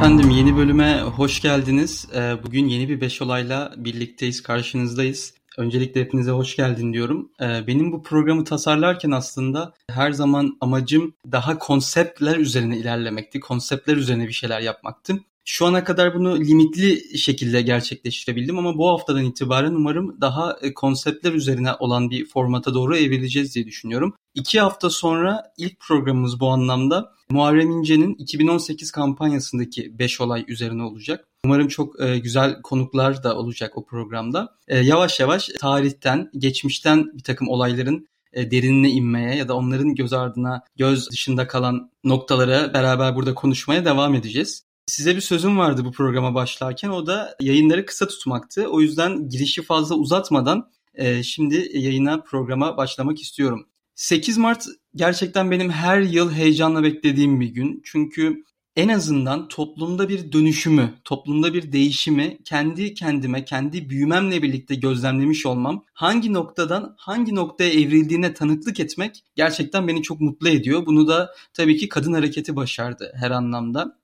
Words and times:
Efendim 0.00 0.30
yeni 0.30 0.56
bölüme 0.56 1.00
hoş 1.00 1.40
geldiniz. 1.42 2.08
Ee, 2.14 2.34
bugün 2.42 2.68
yeni 2.68 2.88
bir 2.88 3.00
beş 3.00 3.22
olayla 3.22 3.72
birlikteyiz, 3.76 4.42
karşınızdayız. 4.42 5.34
Öncelikle 5.58 6.00
hepinize 6.00 6.30
hoş 6.30 6.56
geldin 6.56 6.92
diyorum. 6.92 7.30
Ee, 7.40 7.66
benim 7.66 7.92
bu 7.92 8.02
programı 8.02 8.44
tasarlarken 8.44 9.10
aslında 9.10 9.74
her 9.90 10.12
zaman 10.12 10.56
amacım 10.60 11.14
daha 11.32 11.58
konseptler 11.58 12.36
üzerine 12.36 12.78
ilerlemekti. 12.78 13.40
Konseptler 13.40 13.96
üzerine 13.96 14.28
bir 14.28 14.32
şeyler 14.32 14.60
yapmaktı. 14.60 15.18
Şu 15.44 15.66
ana 15.66 15.84
kadar 15.84 16.14
bunu 16.14 16.40
limitli 16.40 17.18
şekilde 17.18 17.62
gerçekleştirebildim 17.62 18.58
ama 18.58 18.78
bu 18.78 18.88
haftadan 18.88 19.24
itibaren 19.24 19.74
umarım 19.74 20.20
daha 20.20 20.56
e, 20.62 20.74
konseptler 20.74 21.32
üzerine 21.32 21.74
olan 21.74 22.10
bir 22.10 22.26
formata 22.26 22.74
doğru 22.74 22.96
evrileceğiz 22.96 23.54
diye 23.54 23.66
düşünüyorum. 23.66 24.14
İki 24.34 24.60
hafta 24.60 24.90
sonra 24.90 25.52
ilk 25.56 25.80
programımız 25.80 26.40
bu 26.40 26.48
anlamda 26.48 27.12
Muharrem 27.30 27.70
İnce'nin 27.70 28.14
2018 28.14 28.90
kampanyasındaki 28.90 29.98
5 29.98 30.20
olay 30.20 30.44
üzerine 30.48 30.82
olacak. 30.82 31.28
Umarım 31.44 31.68
çok 31.68 32.00
e, 32.00 32.18
güzel 32.18 32.62
konuklar 32.62 33.24
da 33.24 33.36
olacak 33.36 33.78
o 33.78 33.84
programda. 33.86 34.56
E, 34.68 34.78
yavaş 34.78 35.20
yavaş 35.20 35.48
tarihten, 35.60 36.30
geçmişten 36.38 37.10
bir 37.14 37.22
takım 37.22 37.48
olayların 37.48 38.06
derinine 38.34 38.90
inmeye 38.90 39.36
ya 39.36 39.48
da 39.48 39.56
onların 39.56 39.94
göz 39.94 40.12
ardına, 40.12 40.62
göz 40.76 41.10
dışında 41.10 41.46
kalan 41.46 41.90
noktalara 42.04 42.74
beraber 42.74 43.16
burada 43.16 43.34
konuşmaya 43.34 43.84
devam 43.84 44.14
edeceğiz. 44.14 44.69
Size 44.90 45.16
bir 45.16 45.20
sözüm 45.20 45.58
vardı 45.58 45.84
bu 45.84 45.92
programa 45.92 46.34
başlarken 46.34 46.88
o 46.88 47.06
da 47.06 47.36
yayınları 47.40 47.86
kısa 47.86 48.08
tutmaktı. 48.08 48.66
O 48.66 48.80
yüzden 48.80 49.28
girişi 49.28 49.62
fazla 49.62 49.94
uzatmadan 49.94 50.70
e, 50.94 51.22
şimdi 51.22 51.70
yayına 51.74 52.20
programa 52.20 52.76
başlamak 52.76 53.20
istiyorum. 53.20 53.66
8 53.94 54.38
Mart 54.38 54.66
gerçekten 54.94 55.50
benim 55.50 55.70
her 55.70 56.00
yıl 56.00 56.32
heyecanla 56.32 56.82
beklediğim 56.82 57.40
bir 57.40 57.48
gün. 57.48 57.82
Çünkü 57.84 58.44
en 58.76 58.88
azından 58.88 59.48
toplumda 59.48 60.08
bir 60.08 60.32
dönüşümü, 60.32 60.94
toplumda 61.04 61.54
bir 61.54 61.72
değişimi 61.72 62.38
kendi 62.44 62.94
kendime, 62.94 63.44
kendi 63.44 63.90
büyümemle 63.90 64.42
birlikte 64.42 64.74
gözlemlemiş 64.74 65.46
olmam, 65.46 65.84
hangi 65.92 66.32
noktadan 66.32 66.94
hangi 66.98 67.34
noktaya 67.34 67.70
evrildiğine 67.70 68.34
tanıklık 68.34 68.80
etmek 68.80 69.24
gerçekten 69.36 69.88
beni 69.88 70.02
çok 70.02 70.20
mutlu 70.20 70.48
ediyor. 70.48 70.86
Bunu 70.86 71.08
da 71.08 71.34
tabii 71.54 71.76
ki 71.76 71.88
kadın 71.88 72.12
hareketi 72.12 72.56
başardı 72.56 73.12
her 73.16 73.30
anlamda. 73.30 73.99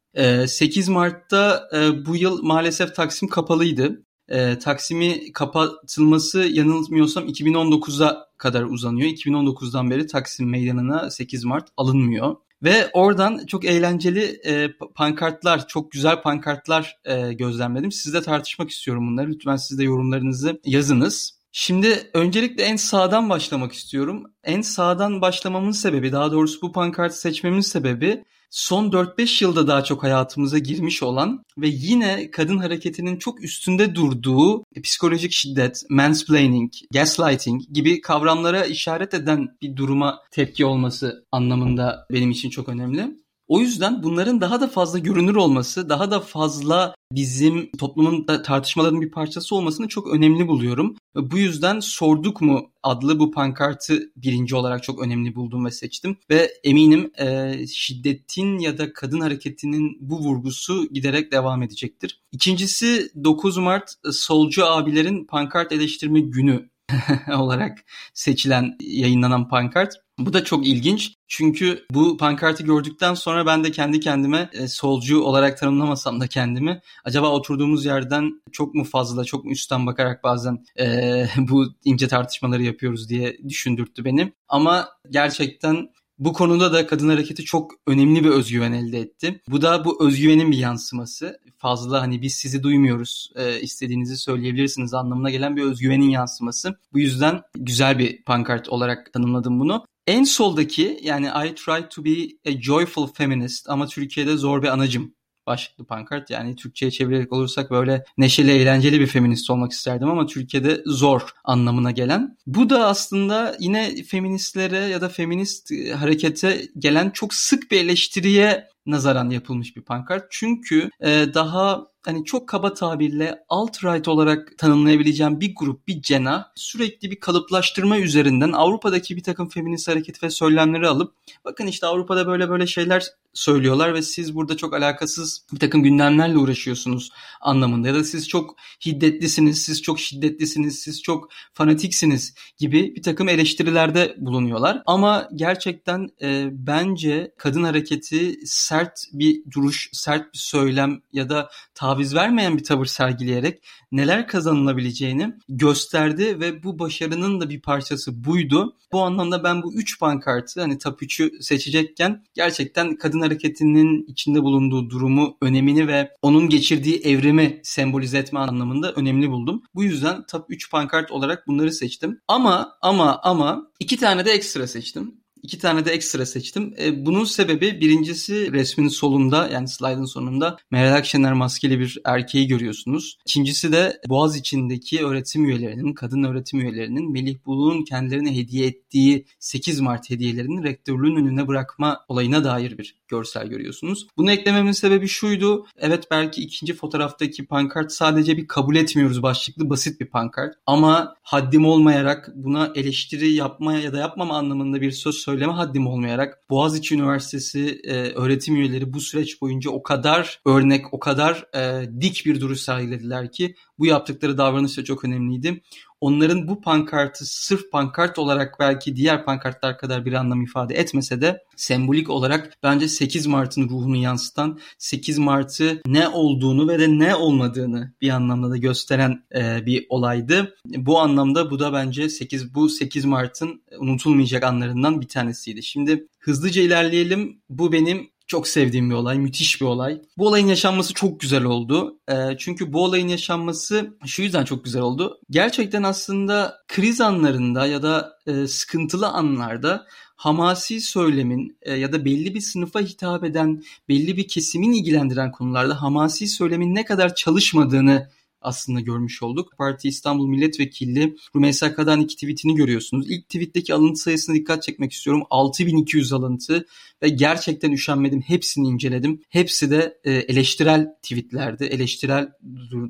8 0.46 0.88
ee, 0.88 0.92
Mart'ta 0.92 1.68
e, 1.74 2.06
bu 2.06 2.16
yıl 2.16 2.42
maalesef 2.42 2.94
Taksim 2.94 3.28
kapalıydı. 3.28 4.02
E, 4.28 4.58
Taksim'i 4.58 5.32
kapatılması 5.32 6.38
yanılmıyorsam 6.38 7.28
2019'a 7.28 8.26
kadar 8.38 8.62
uzanıyor. 8.62 9.10
2019'dan 9.10 9.90
beri 9.90 10.06
Taksim 10.06 10.50
Meydanı'na 10.50 11.10
8 11.10 11.44
Mart 11.44 11.68
alınmıyor. 11.76 12.36
Ve 12.62 12.90
oradan 12.92 13.46
çok 13.46 13.64
eğlenceli 13.64 14.40
e, 14.46 14.68
pankartlar, 14.94 15.68
çok 15.68 15.92
güzel 15.92 16.22
pankartlar 16.22 16.96
e, 17.04 17.32
gözlemledim. 17.32 17.92
Sizle 17.92 18.22
tartışmak 18.22 18.70
istiyorum 18.70 19.08
bunları. 19.08 19.30
Lütfen 19.30 19.56
siz 19.56 19.78
de 19.78 19.84
yorumlarınızı 19.84 20.60
yazınız. 20.64 21.36
Şimdi 21.52 22.10
öncelikle 22.14 22.62
en 22.62 22.76
sağdan 22.76 23.30
başlamak 23.30 23.72
istiyorum. 23.72 24.24
En 24.44 24.60
sağdan 24.60 25.20
başlamamın 25.20 25.70
sebebi, 25.70 26.12
daha 26.12 26.32
doğrusu 26.32 26.62
bu 26.62 26.72
pankartı 26.72 27.20
seçmemin 27.20 27.60
sebebi 27.60 28.24
son 28.50 28.90
4-5 28.90 29.44
yılda 29.44 29.68
daha 29.68 29.84
çok 29.84 30.02
hayatımıza 30.02 30.58
girmiş 30.58 31.02
olan 31.02 31.42
ve 31.58 31.68
yine 31.68 32.30
kadın 32.30 32.58
hareketinin 32.58 33.16
çok 33.16 33.44
üstünde 33.44 33.94
durduğu 33.94 34.64
psikolojik 34.82 35.32
şiddet, 35.32 35.82
mansplaining, 35.90 36.72
gaslighting 36.92 37.62
gibi 37.72 38.00
kavramlara 38.00 38.64
işaret 38.64 39.14
eden 39.14 39.48
bir 39.62 39.76
duruma 39.76 40.18
tepki 40.30 40.64
olması 40.64 41.26
anlamında 41.32 42.06
benim 42.10 42.30
için 42.30 42.50
çok 42.50 42.68
önemli. 42.68 43.25
O 43.48 43.60
yüzden 43.60 44.02
bunların 44.02 44.40
daha 44.40 44.60
da 44.60 44.68
fazla 44.68 44.98
görünür 44.98 45.34
olması, 45.34 45.88
daha 45.88 46.10
da 46.10 46.20
fazla 46.20 46.94
bizim 47.12 47.70
toplumun 47.70 48.28
da 48.28 48.42
tartışmaların 48.42 49.00
bir 49.00 49.10
parçası 49.10 49.56
olmasını 49.56 49.88
çok 49.88 50.14
önemli 50.14 50.48
buluyorum. 50.48 50.96
Bu 51.14 51.38
yüzden 51.38 51.80
Sorduk 51.80 52.40
mu 52.40 52.70
adlı 52.82 53.18
bu 53.18 53.30
pankartı 53.30 54.12
birinci 54.16 54.56
olarak 54.56 54.82
çok 54.82 55.02
önemli 55.02 55.34
buldum 55.34 55.64
ve 55.64 55.70
seçtim. 55.70 56.16
Ve 56.30 56.52
eminim 56.64 57.10
e, 57.18 57.54
şiddetin 57.66 58.58
ya 58.58 58.78
da 58.78 58.92
kadın 58.92 59.20
hareketinin 59.20 59.98
bu 60.00 60.18
vurgusu 60.18 60.88
giderek 60.92 61.32
devam 61.32 61.62
edecektir. 61.62 62.20
İkincisi 62.32 63.10
9 63.24 63.56
Mart 63.56 63.94
solcu 64.12 64.66
abilerin 64.66 65.24
pankart 65.24 65.72
eleştirme 65.72 66.20
günü 66.20 66.68
olarak 67.32 67.78
seçilen, 68.14 68.76
yayınlanan 68.80 69.48
pankart. 69.48 69.94
Bu 70.18 70.32
da 70.32 70.44
çok 70.44 70.66
ilginç. 70.66 71.14
Çünkü 71.28 71.86
bu 71.90 72.16
pankartı 72.16 72.62
gördükten 72.62 73.14
sonra 73.14 73.46
ben 73.46 73.64
de 73.64 73.70
kendi 73.70 74.00
kendime 74.00 74.50
e, 74.52 74.68
solcu 74.68 75.20
olarak 75.20 75.58
tanımlamasam 75.58 76.20
da 76.20 76.26
kendimi 76.26 76.80
acaba 77.04 77.30
oturduğumuz 77.30 77.84
yerden 77.84 78.42
çok 78.52 78.74
mu 78.74 78.84
fazla 78.84 79.24
çok 79.24 79.44
mu 79.44 79.50
üstten 79.50 79.86
bakarak 79.86 80.24
bazen 80.24 80.64
e, 80.78 81.26
bu 81.38 81.66
ince 81.84 82.08
tartışmaları 82.08 82.62
yapıyoruz 82.62 83.08
diye 83.08 83.38
düşündürttü 83.48 84.04
beni. 84.04 84.32
Ama 84.48 84.88
gerçekten 85.10 85.88
bu 86.18 86.32
konuda 86.32 86.72
da 86.72 86.86
kadın 86.86 87.08
hareketi 87.08 87.44
çok 87.44 87.72
önemli 87.86 88.24
bir 88.24 88.30
özgüven 88.30 88.72
elde 88.72 89.00
etti. 89.00 89.40
Bu 89.48 89.62
da 89.62 89.84
bu 89.84 90.06
özgüvenin 90.06 90.50
bir 90.50 90.58
yansıması. 90.58 91.40
Fazla 91.58 92.02
hani 92.02 92.22
biz 92.22 92.34
sizi 92.34 92.62
duymuyoruz, 92.62 93.30
e, 93.36 93.60
istediğinizi 93.60 94.16
söyleyebilirsiniz 94.16 94.94
anlamına 94.94 95.30
gelen 95.30 95.56
bir 95.56 95.62
özgüvenin 95.62 96.10
yansıması. 96.10 96.78
Bu 96.92 96.98
yüzden 96.98 97.42
güzel 97.54 97.98
bir 97.98 98.22
pankart 98.22 98.68
olarak 98.68 99.12
tanımladım 99.12 99.60
bunu. 99.60 99.84
En 100.06 100.24
soldaki 100.24 101.00
yani 101.02 101.26
I 101.26 101.54
try 101.54 101.88
to 101.90 102.04
be 102.04 102.10
a 102.46 102.60
joyful 102.60 103.06
feminist 103.06 103.70
ama 103.70 103.86
Türkiye'de 103.86 104.36
zor 104.36 104.62
bir 104.62 104.68
anacım 104.68 105.14
başlıklı 105.46 105.84
pankart. 105.84 106.30
Yani 106.30 106.56
Türkçe'ye 106.56 106.90
çevirerek 106.90 107.32
olursak 107.32 107.70
böyle 107.70 108.04
neşeli, 108.18 108.50
eğlenceli 108.50 109.00
bir 109.00 109.06
feminist 109.06 109.50
olmak 109.50 109.72
isterdim 109.72 110.10
ama 110.10 110.26
Türkiye'de 110.26 110.82
zor 110.86 111.22
anlamına 111.44 111.90
gelen. 111.90 112.36
Bu 112.46 112.70
da 112.70 112.86
aslında 112.86 113.56
yine 113.60 114.02
feministlere 114.02 114.78
ya 114.78 115.00
da 115.00 115.08
feminist 115.08 115.70
harekete 115.94 116.62
gelen 116.78 117.10
çok 117.10 117.34
sık 117.34 117.70
bir 117.70 117.80
eleştiriye 117.80 118.68
nazaran 118.86 119.30
yapılmış 119.30 119.76
bir 119.76 119.82
pankart. 119.82 120.26
Çünkü 120.30 120.90
e, 121.00 121.26
daha 121.34 121.86
hani 122.04 122.24
çok 122.24 122.48
kaba 122.48 122.74
tabirle 122.74 123.44
alt-right 123.48 124.10
olarak 124.10 124.58
tanımlayabileceğim 124.58 125.40
bir 125.40 125.54
grup, 125.54 125.88
bir 125.88 126.02
cena 126.02 126.52
sürekli 126.54 127.10
bir 127.10 127.20
kalıplaştırma 127.20 127.98
üzerinden 127.98 128.52
Avrupa'daki 128.52 129.16
bir 129.16 129.22
takım 129.22 129.48
feminist 129.48 129.88
hareket 129.88 130.22
ve 130.22 130.30
söylemleri 130.30 130.88
alıp 130.88 131.14
bakın 131.44 131.66
işte 131.66 131.86
Avrupa'da 131.86 132.26
böyle 132.26 132.48
böyle 132.48 132.66
şeyler 132.66 133.06
söylüyorlar 133.36 133.94
ve 133.94 134.02
siz 134.02 134.34
burada 134.34 134.56
çok 134.56 134.74
alakasız 134.74 135.46
bir 135.52 135.58
takım 135.58 135.82
gündemlerle 135.82 136.38
uğraşıyorsunuz 136.38 137.10
anlamında 137.40 137.88
ya 137.88 137.94
da 137.94 138.04
siz 138.04 138.28
çok 138.28 138.56
hiddetlisiniz, 138.86 139.62
siz 139.62 139.82
çok 139.82 140.00
şiddetlisiniz, 140.00 140.78
siz 140.78 141.02
çok 141.02 141.30
fanatiksiniz 141.54 142.34
gibi 142.58 142.94
bir 142.96 143.02
takım 143.02 143.28
eleştirilerde 143.28 144.14
bulunuyorlar. 144.18 144.82
Ama 144.86 145.28
gerçekten 145.34 146.08
e, 146.22 146.48
bence 146.52 147.32
kadın 147.38 147.64
hareketi 147.64 148.38
sert 148.46 149.00
bir 149.12 149.42
duruş, 149.50 149.90
sert 149.92 150.34
bir 150.34 150.38
söylem 150.38 151.00
ya 151.12 151.28
da 151.28 151.50
taviz 151.74 152.14
vermeyen 152.14 152.58
bir 152.58 152.64
tavır 152.64 152.86
sergileyerek 152.86 153.62
neler 153.92 154.28
kazanılabileceğini 154.28 155.34
gösterdi 155.48 156.40
ve 156.40 156.62
bu 156.62 156.78
başarının 156.78 157.40
da 157.40 157.50
bir 157.50 157.60
parçası 157.60 158.24
buydu. 158.24 158.76
Bu 158.92 159.02
anlamda 159.02 159.44
ben 159.44 159.62
bu 159.62 159.74
üç 159.74 160.00
pankartı 160.00 160.60
hani 160.60 160.78
top 160.78 161.02
3'ü 161.02 161.42
seçecekken 161.42 162.24
gerçekten 162.34 162.96
kadın 162.96 163.20
hareketinin 163.26 164.04
içinde 164.08 164.42
bulunduğu 164.42 164.90
durumu, 164.90 165.36
önemini 165.42 165.88
ve 165.88 166.10
onun 166.22 166.48
geçirdiği 166.48 167.00
evrimi 167.00 167.60
sembolize 167.62 168.18
etme 168.18 168.38
anlamında 168.38 168.92
önemli 168.92 169.30
buldum. 169.30 169.62
Bu 169.74 169.84
yüzden 169.84 170.26
top 170.26 170.44
3 170.48 170.70
pankart 170.70 171.10
olarak 171.10 171.46
bunları 171.46 171.72
seçtim. 171.72 172.20
Ama 172.28 172.72
ama 172.82 173.20
ama 173.22 173.66
iki 173.80 173.96
tane 173.96 174.24
de 174.24 174.30
ekstra 174.30 174.66
seçtim. 174.66 175.14
İki 175.42 175.58
tane 175.58 175.84
de 175.84 175.90
ekstra 175.90 176.26
seçtim. 176.26 176.74
E, 176.78 177.06
bunun 177.06 177.24
sebebi 177.24 177.80
birincisi 177.80 178.52
resmin 178.52 178.88
solunda 178.88 179.48
yani 179.48 179.68
slide'ın 179.68 180.04
sonunda 180.04 180.56
Meral 180.70 180.94
Akşener 180.96 181.32
maskeli 181.32 181.80
bir 181.80 181.98
erkeği 182.04 182.46
görüyorsunuz. 182.46 183.18
İkincisi 183.26 183.72
de 183.72 184.00
Boğaz 184.08 184.36
içindeki 184.36 185.06
öğretim 185.06 185.44
üyelerinin, 185.44 185.92
kadın 185.92 186.22
öğretim 186.22 186.60
üyelerinin 186.60 187.12
Melih 187.12 187.36
Bulut'un 187.46 187.84
kendilerine 187.84 188.36
hediye 188.36 188.66
ettiği 188.66 189.26
8 189.38 189.80
Mart 189.80 190.10
hediyelerini 190.10 190.64
rektörlüğün 190.64 191.16
önüne 191.16 191.48
bırakma 191.48 192.04
olayına 192.08 192.44
dair 192.44 192.78
bir 192.78 192.96
görsel 193.08 193.46
görüyorsunuz. 193.46 194.06
Bunu 194.16 194.32
eklememin 194.32 194.72
sebebi 194.72 195.08
şuydu. 195.08 195.66
Evet 195.76 196.04
belki 196.10 196.42
ikinci 196.42 196.74
fotoğraftaki 196.74 197.46
pankart 197.46 197.92
sadece 197.92 198.36
bir 198.36 198.46
kabul 198.46 198.76
etmiyoruz 198.76 199.22
başlıklı 199.22 199.70
basit 199.70 200.00
bir 200.00 200.06
pankart. 200.06 200.54
Ama 200.66 201.16
haddim 201.22 201.66
olmayarak 201.66 202.30
buna 202.34 202.72
eleştiri 202.74 203.32
yapmaya 203.32 203.80
ya 203.80 203.92
da 203.92 203.98
yapmama 203.98 204.38
anlamında 204.38 204.80
bir 204.80 204.90
söz 204.90 205.14
söyleme 205.36 205.52
haddim 205.52 205.86
olmayarak 205.86 206.50
Boğaziçi 206.50 206.94
Üniversitesi 206.94 207.80
e, 207.84 207.94
öğretim 207.94 208.56
üyeleri 208.56 208.92
bu 208.92 209.00
süreç 209.00 209.40
boyunca 209.40 209.70
o 209.70 209.82
kadar 209.82 210.40
örnek, 210.46 210.94
o 210.94 210.98
kadar 210.98 211.46
e, 211.54 211.90
dik 212.00 212.26
bir 212.26 212.40
duruş 212.40 212.60
sergilediler 212.60 213.32
ki 213.32 213.54
Bu 213.78 213.86
yaptıkları 213.86 214.38
davranış 214.38 214.78
da 214.78 214.84
çok 214.84 215.04
önemliydi. 215.04 215.62
Onların 216.00 216.48
bu 216.48 216.60
pankartı 216.60 217.24
sırf 217.26 217.72
pankart 217.72 218.18
olarak 218.18 218.56
belki 218.60 218.96
diğer 218.96 219.24
pankartlar 219.24 219.78
kadar 219.78 220.04
bir 220.04 220.12
anlam 220.12 220.42
ifade 220.42 220.74
etmese 220.74 221.20
de 221.20 221.44
sembolik 221.56 222.10
olarak 222.10 222.52
bence 222.62 222.88
8 222.88 223.26
Mart'ın 223.26 223.68
ruhunu 223.68 223.96
yansıtan 223.96 224.58
8 224.78 225.18
Mart'ı 225.18 225.82
ne 225.86 226.08
olduğunu 226.08 226.68
ve 226.68 226.78
de 226.78 226.98
ne 226.98 227.14
olmadığını 227.14 227.94
bir 228.00 228.10
anlamda 228.10 228.50
da 228.50 228.56
gösteren 228.56 229.24
e, 229.34 229.66
bir 229.66 229.86
olaydı. 229.88 230.56
Bu 230.66 231.00
anlamda 231.00 231.50
bu 231.50 231.58
da 231.58 231.72
bence 231.72 232.08
8 232.08 232.54
bu 232.54 232.68
8 232.68 233.04
Mart'ın 233.04 233.62
unutulmayacak 233.78 234.44
anlarından 234.44 235.00
bir 235.00 235.08
tanesiydi. 235.08 235.62
Şimdi 235.62 236.06
hızlıca 236.18 236.62
ilerleyelim. 236.62 237.42
Bu 237.48 237.72
benim 237.72 238.10
çok 238.26 238.48
sevdiğim 238.48 238.90
bir 238.90 238.94
olay, 238.94 239.18
müthiş 239.18 239.60
bir 239.60 239.66
olay. 239.66 240.02
Bu 240.18 240.26
olayın 240.26 240.46
yaşanması 240.46 240.94
çok 240.94 241.20
güzel 241.20 241.44
oldu. 241.44 241.98
E, 242.08 242.14
çünkü 242.38 242.72
bu 242.72 242.84
olayın 242.84 243.08
yaşanması 243.08 243.96
şu 244.06 244.22
yüzden 244.22 244.44
çok 244.44 244.64
güzel 244.64 244.82
oldu. 244.82 245.20
Gerçekten 245.30 245.82
aslında 245.82 246.58
kriz 246.68 247.00
anlarında 247.00 247.66
ya 247.66 247.82
da 247.82 248.18
e, 248.26 248.46
sıkıntılı 248.46 249.08
anlarda 249.08 249.86
hamasi 250.16 250.80
söylemin 250.80 251.58
e, 251.62 251.74
ya 251.74 251.92
da 251.92 252.04
belli 252.04 252.34
bir 252.34 252.40
sınıfa 252.40 252.80
hitap 252.80 253.24
eden, 253.24 253.62
belli 253.88 254.16
bir 254.16 254.28
kesimin 254.28 254.72
ilgilendiren 254.72 255.32
konularda 255.32 255.82
hamasi 255.82 256.28
söylemin 256.28 256.74
ne 256.74 256.84
kadar 256.84 257.14
çalışmadığını 257.14 258.08
aslında 258.46 258.80
görmüş 258.80 259.22
olduk. 259.22 259.52
Parti 259.58 259.88
İstanbul 259.88 260.26
Milletvekili 260.28 261.16
Rumeysa 261.36 261.74
Kadan'ın 261.74 262.06
tweetini 262.06 262.54
görüyorsunuz. 262.54 263.10
İlk 263.10 263.28
tweetteki 263.28 263.74
alıntı 263.74 264.00
sayısına 264.00 264.36
dikkat 264.36 264.62
çekmek 264.62 264.92
istiyorum. 264.92 265.22
6200 265.30 266.12
alıntı 266.12 266.66
ve 267.02 267.08
gerçekten 267.08 267.72
üşenmedim. 267.72 268.20
Hepsini 268.20 268.68
inceledim. 268.68 269.22
Hepsi 269.28 269.70
de 269.70 269.98
e, 270.04 270.12
eleştirel 270.12 270.86
tweetlerdi. 271.02 271.64
Eleştirel 271.64 272.28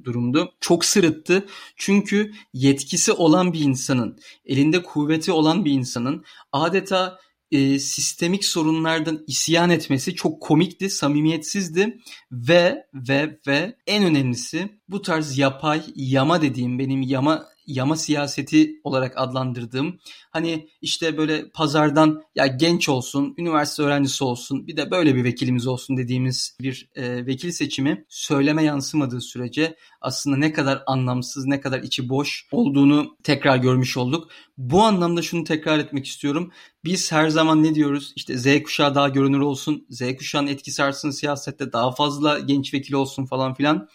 durumdu. 0.04 0.52
Çok 0.60 0.84
sırıttı. 0.84 1.46
Çünkü 1.76 2.32
yetkisi 2.52 3.12
olan 3.12 3.52
bir 3.52 3.60
insanın, 3.60 4.18
elinde 4.44 4.82
kuvveti 4.82 5.32
olan 5.32 5.64
bir 5.64 5.72
insanın 5.72 6.24
adeta 6.52 7.18
e, 7.50 7.78
sistemik 7.78 8.44
sorunlardan 8.44 9.24
isyan 9.26 9.70
etmesi 9.70 10.14
çok 10.14 10.42
komikti, 10.42 10.90
samimiyetsizdi 10.90 11.98
ve 12.32 12.86
ve 12.94 13.40
ve 13.46 13.76
en 13.86 14.04
önemlisi 14.04 14.68
bu 14.88 15.02
tarz 15.02 15.38
yapay, 15.38 15.82
yama 15.94 16.42
dediğim 16.42 16.78
benim 16.78 17.02
yama 17.02 17.46
yama 17.66 17.96
siyaseti 17.96 18.80
olarak 18.84 19.12
adlandırdığım 19.16 19.98
hani 20.30 20.68
işte 20.80 21.18
böyle 21.18 21.50
pazardan 21.50 22.22
ya 22.34 22.46
genç 22.46 22.88
olsun, 22.88 23.34
üniversite 23.38 23.82
öğrencisi 23.82 24.24
olsun 24.24 24.66
bir 24.66 24.76
de 24.76 24.90
böyle 24.90 25.14
bir 25.14 25.24
vekilimiz 25.24 25.66
olsun 25.66 25.96
dediğimiz 25.96 26.56
bir 26.60 26.88
e, 26.94 27.26
vekil 27.26 27.50
seçimi 27.50 28.04
söyleme 28.08 28.64
yansımadığı 28.64 29.20
sürece 29.20 29.76
aslında 30.00 30.36
ne 30.36 30.52
kadar 30.52 30.82
anlamsız, 30.86 31.46
ne 31.46 31.60
kadar 31.60 31.82
içi 31.82 32.08
boş 32.08 32.48
olduğunu 32.52 33.16
tekrar 33.22 33.56
görmüş 33.56 33.96
olduk. 33.96 34.30
Bu 34.58 34.82
anlamda 34.82 35.22
şunu 35.22 35.44
tekrar 35.44 35.78
etmek 35.78 36.06
istiyorum. 36.06 36.52
Biz 36.84 37.12
her 37.12 37.28
zaman 37.28 37.62
ne 37.62 37.74
diyoruz? 37.74 38.12
İşte 38.16 38.38
Z 38.38 38.62
kuşağı 38.62 38.94
daha 38.94 39.08
görünür 39.08 39.40
olsun, 39.40 39.86
Z 39.90 40.16
kuşağının 40.18 40.48
etkisi 40.48 40.82
artsın 40.82 41.10
siyasette, 41.10 41.72
daha 41.72 41.92
fazla 41.92 42.38
genç 42.38 42.74
vekil 42.74 42.94
olsun 42.94 43.26
falan 43.26 43.54
filan. 43.54 43.88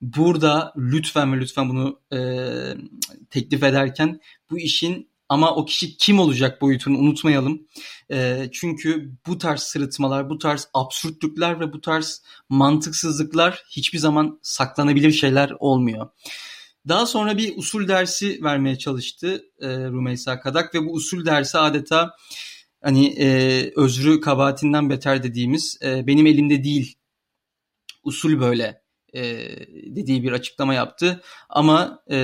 Burada 0.00 0.72
lütfen 0.76 1.32
ve 1.32 1.40
lütfen 1.40 1.68
bunu 1.68 2.00
e, 2.12 2.18
teklif 3.30 3.62
ederken 3.62 4.20
bu 4.50 4.58
işin 4.58 5.10
ama 5.28 5.54
o 5.54 5.64
kişi 5.64 5.96
kim 5.96 6.18
olacak 6.18 6.62
boyutunu 6.62 6.98
unutmayalım. 6.98 7.66
E, 8.10 8.48
çünkü 8.52 9.12
bu 9.26 9.38
tarz 9.38 9.60
sırıtmalar, 9.60 10.30
bu 10.30 10.38
tarz 10.38 10.68
absürtlükler 10.74 11.60
ve 11.60 11.72
bu 11.72 11.80
tarz 11.80 12.22
mantıksızlıklar 12.48 13.62
hiçbir 13.70 13.98
zaman 13.98 14.38
saklanabilir 14.42 15.12
şeyler 15.12 15.52
olmuyor. 15.58 16.08
Daha 16.88 17.06
sonra 17.06 17.38
bir 17.38 17.56
usul 17.56 17.88
dersi 17.88 18.42
vermeye 18.42 18.78
çalıştı 18.78 19.44
e, 19.60 19.68
Rumeysa 19.68 20.40
Kadak 20.40 20.74
ve 20.74 20.86
bu 20.86 20.92
usul 20.92 21.26
dersi 21.26 21.58
adeta 21.58 22.16
hani 22.82 23.06
e, 23.06 23.72
özrü 23.76 24.20
kabahatinden 24.20 24.90
beter 24.90 25.22
dediğimiz 25.22 25.78
e, 25.82 26.06
benim 26.06 26.26
elimde 26.26 26.64
değil 26.64 26.98
usul 28.04 28.40
böyle 28.40 28.85
e, 29.16 29.22
dediği 29.96 30.22
bir 30.22 30.32
açıklama 30.32 30.74
yaptı. 30.74 31.22
Ama 31.48 32.02
e, 32.10 32.18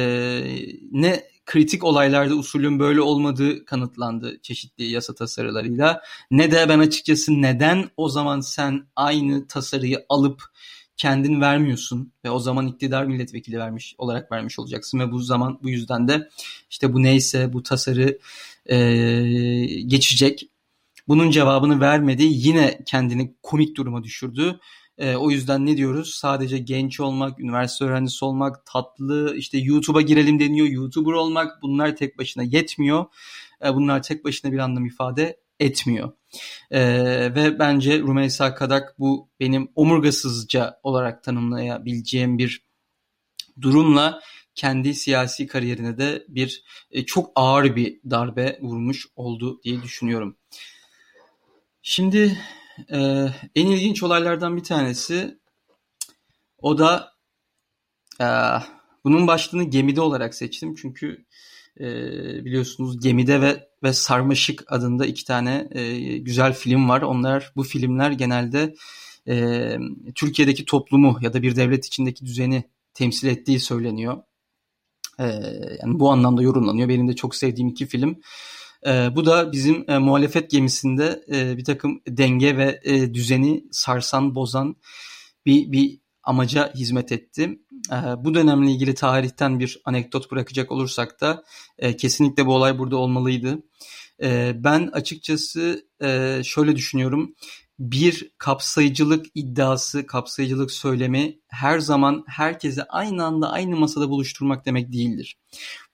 ne 0.93 1.33
kritik 1.47 1.85
olaylarda 1.85 2.35
usulün 2.35 2.79
böyle 2.79 3.01
olmadığı 3.01 3.65
kanıtlandı 3.65 4.39
çeşitli 4.43 4.85
yasa 4.85 5.15
tasarılarıyla. 5.15 6.03
Ne 6.31 6.53
de 6.53 6.67
ben 6.69 6.79
açıkçası 6.79 7.43
neden 7.43 7.91
o 7.97 8.09
zaman 8.09 8.41
sen 8.41 8.87
aynı 8.97 9.47
tasarıyı 9.47 10.07
alıp 10.09 10.43
kendin 10.97 11.41
vermiyorsun 11.41 12.13
ve 12.25 12.31
o 12.31 12.39
zaman 12.39 12.67
iktidar 12.67 13.05
milletvekili 13.05 13.59
vermiş 13.59 13.95
olarak 13.99 14.33
vermiş 14.33 14.59
olacaksın 14.59 14.99
ve 14.99 15.13
bu 15.13 15.19
zaman 15.19 15.59
bu 15.63 15.71
yüzden 15.71 16.09
de 16.09 16.29
işte 16.71 16.93
bu 16.93 17.03
neyse 17.03 17.53
bu 17.53 17.63
tasarı 17.63 18.19
e, 18.67 18.77
geçecek. 19.87 20.49
Bunun 21.09 21.31
cevabını 21.31 21.81
vermedi. 21.81 22.23
Yine 22.23 22.79
kendini 22.87 23.35
komik 23.43 23.77
duruma 23.77 24.05
düşürdü. 24.05 24.61
E, 24.99 25.17
o 25.17 25.31
yüzden 25.31 25.67
ne 25.67 25.77
diyoruz? 25.77 26.15
Sadece 26.15 26.59
genç 26.59 27.01
olmak, 27.01 27.41
üniversite 27.41 27.85
öğrencisi 27.85 28.25
olmak, 28.25 28.67
tatlı, 28.67 29.37
işte 29.37 29.59
YouTube'a 29.59 30.01
girelim 30.01 30.41
deniyor, 30.41 30.67
YouTuber 30.67 31.13
olmak 31.13 31.63
bunlar 31.63 31.97
tek 31.97 32.19
başına 32.19 32.43
yetmiyor. 32.43 33.05
E, 33.65 33.75
bunlar 33.75 34.03
tek 34.03 34.25
başına 34.25 34.53
bir 34.53 34.59
anlam 34.59 34.87
ifade 34.87 35.41
etmiyor. 35.61 36.13
E, 36.71 36.81
ve 37.35 37.59
bence 37.59 38.01
Rumeysa 38.01 38.55
Kadak 38.55 38.99
bu 38.99 39.29
benim 39.41 39.69
omurgasızca 39.75 40.81
olarak 40.83 41.25
tanımlayabileceğim 41.25 42.39
bir 42.39 42.65
durumla 43.61 44.21
kendi 44.55 44.95
siyasi 44.95 45.47
kariyerine 45.47 45.99
de 45.99 46.25
bir 46.29 46.65
e, 46.91 47.05
çok 47.05 47.33
ağır 47.35 47.77
bir 47.77 48.01
darbe 48.11 48.59
vurmuş 48.63 49.07
oldu 49.17 49.61
diye 49.65 49.83
düşünüyorum. 49.83 50.37
Şimdi 51.83 52.39
e, 52.91 53.29
en 53.55 53.67
ilginç 53.67 54.03
olaylardan 54.03 54.57
bir 54.57 54.65
tanesi 54.65 55.39
o 56.59 56.79
da 56.79 57.13
e, 58.21 58.27
bunun 59.05 59.27
başlığını 59.27 59.65
gemide 59.65 60.01
olarak 60.01 60.35
seçtim 60.35 60.75
çünkü 60.75 61.25
e, 61.81 61.85
biliyorsunuz 62.45 63.01
gemide 63.01 63.41
ve 63.41 63.73
ve 63.83 63.93
sarmaşık 63.93 64.73
adında 64.73 65.07
iki 65.07 65.25
tane 65.25 65.69
e, 65.71 66.19
güzel 66.19 66.55
film 66.55 66.89
var. 66.89 67.03
Onlar 67.03 67.53
bu 67.57 67.63
filmler 67.63 68.11
genelde 68.11 68.75
e, 69.29 69.77
Türkiye'deki 70.15 70.65
toplumu 70.65 71.19
ya 71.21 71.33
da 71.33 71.43
bir 71.43 71.57
devlet 71.57 71.87
içindeki 71.87 72.27
düzeni 72.27 72.65
temsil 72.95 73.29
ettiği 73.29 73.61
söyleniyor. 73.61 74.23
E, 75.19 75.25
yani 75.83 76.01
bu 76.01 76.11
anlamda 76.11 76.43
yorumlanıyor. 76.43 76.89
Benim 76.89 77.09
de 77.09 77.17
çok 77.17 77.35
sevdiğim 77.35 77.69
iki 77.69 77.87
film. 77.87 78.21
E, 78.87 79.17
bu 79.17 79.27
da 79.27 79.53
bizim 79.53 79.85
e, 79.91 79.99
muhalefet 79.99 80.51
gemisinde 80.51 81.25
e, 81.33 81.57
bir 81.57 81.65
takım 81.65 82.03
denge 82.09 82.57
ve 82.57 82.81
e, 82.85 83.15
düzeni 83.15 83.65
sarsan, 83.71 84.35
bozan 84.35 84.77
bir, 85.47 85.73
bir 85.73 86.01
amaca 86.23 86.75
hizmet 86.75 87.13
etti. 87.13 87.59
E, 87.93 87.97
bu 88.25 88.35
dönemle 88.35 88.71
ilgili 88.71 88.95
tarihten 88.95 89.61
bir 89.61 89.81
anekdot 89.85 90.31
bırakacak 90.31 90.73
olursak 90.73 91.21
da 91.21 91.45
e, 91.79 91.97
kesinlikle 91.97 92.47
bu 92.47 92.55
olay 92.55 92.79
burada 92.79 92.97
olmalıydı. 92.97 93.59
E, 94.23 94.53
ben 94.65 94.91
açıkçası 94.93 95.87
e, 96.03 96.41
şöyle 96.45 96.77
düşünüyorum. 96.77 97.35
Bir 97.79 98.33
kapsayıcılık 98.39 99.27
iddiası, 99.35 100.07
kapsayıcılık 100.07 100.71
söylemi 100.71 101.39
her 101.49 101.79
zaman 101.79 102.25
herkese 102.27 102.85
aynı 102.85 103.25
anda 103.25 103.51
aynı 103.51 103.77
masada 103.77 104.11
buluşturmak 104.11 104.67
demek 104.67 104.93
değildir. 104.93 105.37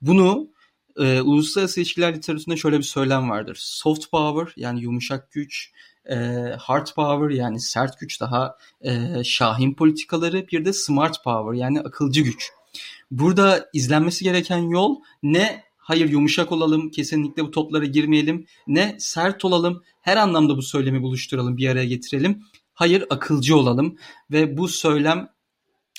Bunu 0.01 0.51
e, 0.99 1.21
uluslararası 1.21 1.81
ilişkiler 1.81 2.17
literatüründe 2.17 2.57
şöyle 2.57 2.79
bir 2.79 2.83
söylem 2.83 3.31
vardır. 3.31 3.57
Soft 3.61 4.11
power 4.11 4.63
yani 4.63 4.81
yumuşak 4.81 5.33
güç, 5.33 5.73
e, 6.11 6.17
hard 6.59 6.87
power 6.97 7.37
yani 7.37 7.61
sert 7.61 8.01
güç 8.01 8.21
daha 8.21 8.57
e, 8.81 9.25
şahin 9.25 9.75
politikaları 9.75 10.49
bir 10.49 10.65
de 10.65 10.73
smart 10.73 11.25
power 11.25 11.61
yani 11.61 11.81
akılcı 11.81 12.21
güç. 12.21 12.51
Burada 13.11 13.69
izlenmesi 13.73 14.25
gereken 14.25 14.59
yol 14.59 14.97
ne 15.23 15.65
hayır 15.77 16.09
yumuşak 16.09 16.53
olalım 16.53 16.91
kesinlikle 16.91 17.45
bu 17.45 17.51
toplara 17.51 17.85
girmeyelim 17.85 18.47
ne 18.67 18.97
sert 18.99 19.45
olalım 19.45 19.83
her 20.01 20.17
anlamda 20.17 20.57
bu 20.57 20.63
söylemi 20.63 21.03
buluşturalım 21.03 21.57
bir 21.57 21.69
araya 21.69 21.87
getirelim. 21.87 22.43
Hayır 22.75 23.05
akılcı 23.11 23.57
olalım 23.57 23.97
ve 24.31 24.57
bu 24.57 24.69
söylem 24.69 25.29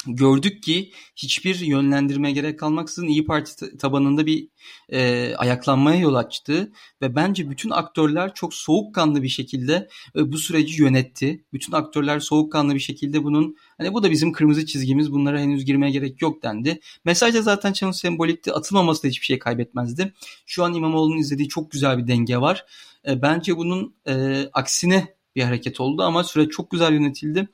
gördük 0.08 0.64
ki 0.64 0.92
hiçbir 1.16 1.60
yönlendirme 1.60 2.32
gerek 2.32 2.60
kalmaksızın 2.60 3.08
İyi 3.08 3.26
Parti 3.26 3.78
tabanında 3.78 4.26
bir 4.26 4.48
e, 4.90 5.34
ayaklanmaya 5.36 6.00
yol 6.00 6.14
açtı 6.14 6.72
ve 7.02 7.16
bence 7.16 7.50
bütün 7.50 7.70
aktörler 7.70 8.34
çok 8.34 8.54
soğukkanlı 8.54 9.24
bir 9.24 9.30
şekilde 9.30 9.90
e, 10.16 10.32
bu 10.32 10.38
süreci 10.38 10.82
yönetti. 10.82 11.46
Bütün 11.54 11.74
aktörler 11.74 12.20
soğukkanlı 12.20 12.76
bir 12.76 12.80
şekilde 12.80 13.24
bunun 13.24 13.56
hani 13.78 13.94
bu 13.94 14.04
da 14.04 14.12
bizim 14.12 14.32
kırmızı 14.32 14.66
çizgimiz 14.66 15.12
bunlara 15.12 15.40
henüz 15.40 15.66
girmeye 15.66 15.92
gerek 15.92 16.22
yok 16.22 16.44
dendi. 16.44 16.80
Mesaj 17.06 17.34
da 17.36 17.42
zaten 17.42 17.74
çok 17.74 17.96
sembolikti 17.96 18.54
atılmaması 18.54 19.04
da 19.04 19.08
hiçbir 19.08 19.26
şey 19.26 19.40
kaybetmezdi. 19.40 20.14
Şu 20.46 20.64
an 20.64 20.74
İmamoğlu'nun 20.74 21.18
izlediği 21.18 21.48
çok 21.48 21.72
güzel 21.72 21.98
bir 21.98 22.08
denge 22.08 22.38
var. 22.38 22.66
E, 23.08 23.22
bence 23.22 23.58
bunun 23.58 23.96
e, 24.08 24.44
aksine 24.54 25.16
bir 25.36 25.44
hareket 25.44 25.80
oldu 25.80 26.04
ama 26.04 26.24
süreç 26.24 26.52
çok 26.52 26.72
güzel 26.72 26.94
yönetildi. 26.94 27.48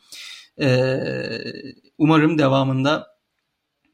Ee, 0.62 1.42
umarım 1.98 2.38
devamında 2.38 3.08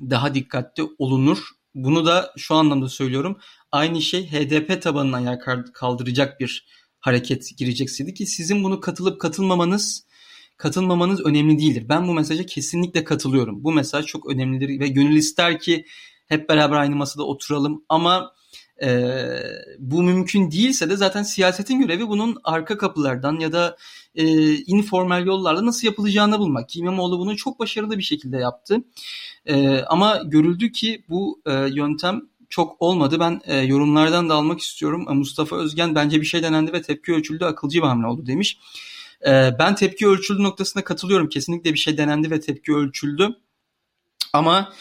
daha 0.01 0.36
dikkatli 0.36 0.84
olunur. 0.98 1.38
Bunu 1.75 2.05
da 2.05 2.34
şu 2.38 2.55
anlamda 2.55 2.89
söylüyorum. 2.89 3.38
Aynı 3.72 4.01
şey 4.01 4.31
HDP 4.31 4.81
tabanına 4.81 5.17
ayağa 5.17 5.39
kaldıracak 5.74 6.39
bir 6.39 6.67
hareket 7.00 7.58
gireceksiydi 7.58 8.13
ki 8.13 8.25
sizin 8.25 8.63
bunu 8.63 8.79
katılıp 8.79 9.22
katılmamanız 9.22 10.08
katılmamanız 10.58 11.25
önemli 11.25 11.60
değildir. 11.60 11.89
Ben 11.89 12.08
bu 12.08 12.13
mesaja 12.13 12.46
kesinlikle 12.46 13.03
katılıyorum. 13.03 13.63
Bu 13.63 13.72
mesaj 13.72 14.05
çok 14.05 14.29
önemlidir 14.29 14.79
ve 14.79 14.88
gönül 14.88 15.15
ister 15.15 15.60
ki 15.60 15.86
hep 16.27 16.50
beraber 16.50 16.77
aynı 16.77 16.96
masada 16.96 17.24
oturalım 17.24 17.86
ama 17.89 18.34
e, 18.82 19.12
bu 19.80 20.04
mümkün 20.04 20.52
değilse 20.52 20.90
de 20.90 20.96
zaten 20.96 21.24
siyasetin 21.24 21.80
görevi 21.80 22.08
bunun 22.08 22.38
arka 22.44 22.78
kapılardan 22.78 23.40
ya 23.40 23.52
da 23.52 23.78
e, 24.16 24.56
informal 24.56 25.26
yollarla 25.26 25.66
nasıl 25.66 25.88
yapılacağını 25.88 26.40
bulmak. 26.40 26.76
İmamoğlu 26.76 27.20
bunu 27.20 27.38
çok 27.38 27.60
başarılı 27.60 27.98
bir 27.98 28.04
şekilde 28.04 28.38
yaptı. 28.38 28.78
E, 29.46 29.80
ama 29.80 30.22
görüldü 30.26 30.72
ki 30.72 31.04
bu 31.10 31.42
e, 31.46 31.52
yöntem 31.54 32.22
çok 32.50 32.82
olmadı. 32.82 33.20
Ben 33.20 33.42
e, 33.46 33.58
yorumlardan 33.58 34.30
da 34.30 34.36
almak 34.36 34.60
istiyorum. 34.60 35.08
E, 35.10 35.14
Mustafa 35.14 35.56
Özgen 35.56 35.96
bence 35.96 36.22
bir 36.22 36.26
şey 36.26 36.44
denendi 36.44 36.74
ve 36.74 36.82
tepki 36.82 37.14
ölçüldü 37.14 37.46
akılcı 37.46 37.82
bir 37.82 37.88
hamle 37.88 38.08
oldu 38.08 38.26
demiş. 38.26 38.58
E, 39.28 39.52
ben 39.60 39.76
tepki 39.76 40.08
ölçüldü 40.08 40.44
noktasına 40.44 40.84
katılıyorum. 40.84 41.30
Kesinlikle 41.30 41.74
bir 41.74 41.80
şey 41.80 41.98
denendi 41.98 42.32
ve 42.32 42.40
tepki 42.40 42.74
ölçüldü. 42.74 43.30
Ama 44.34 44.74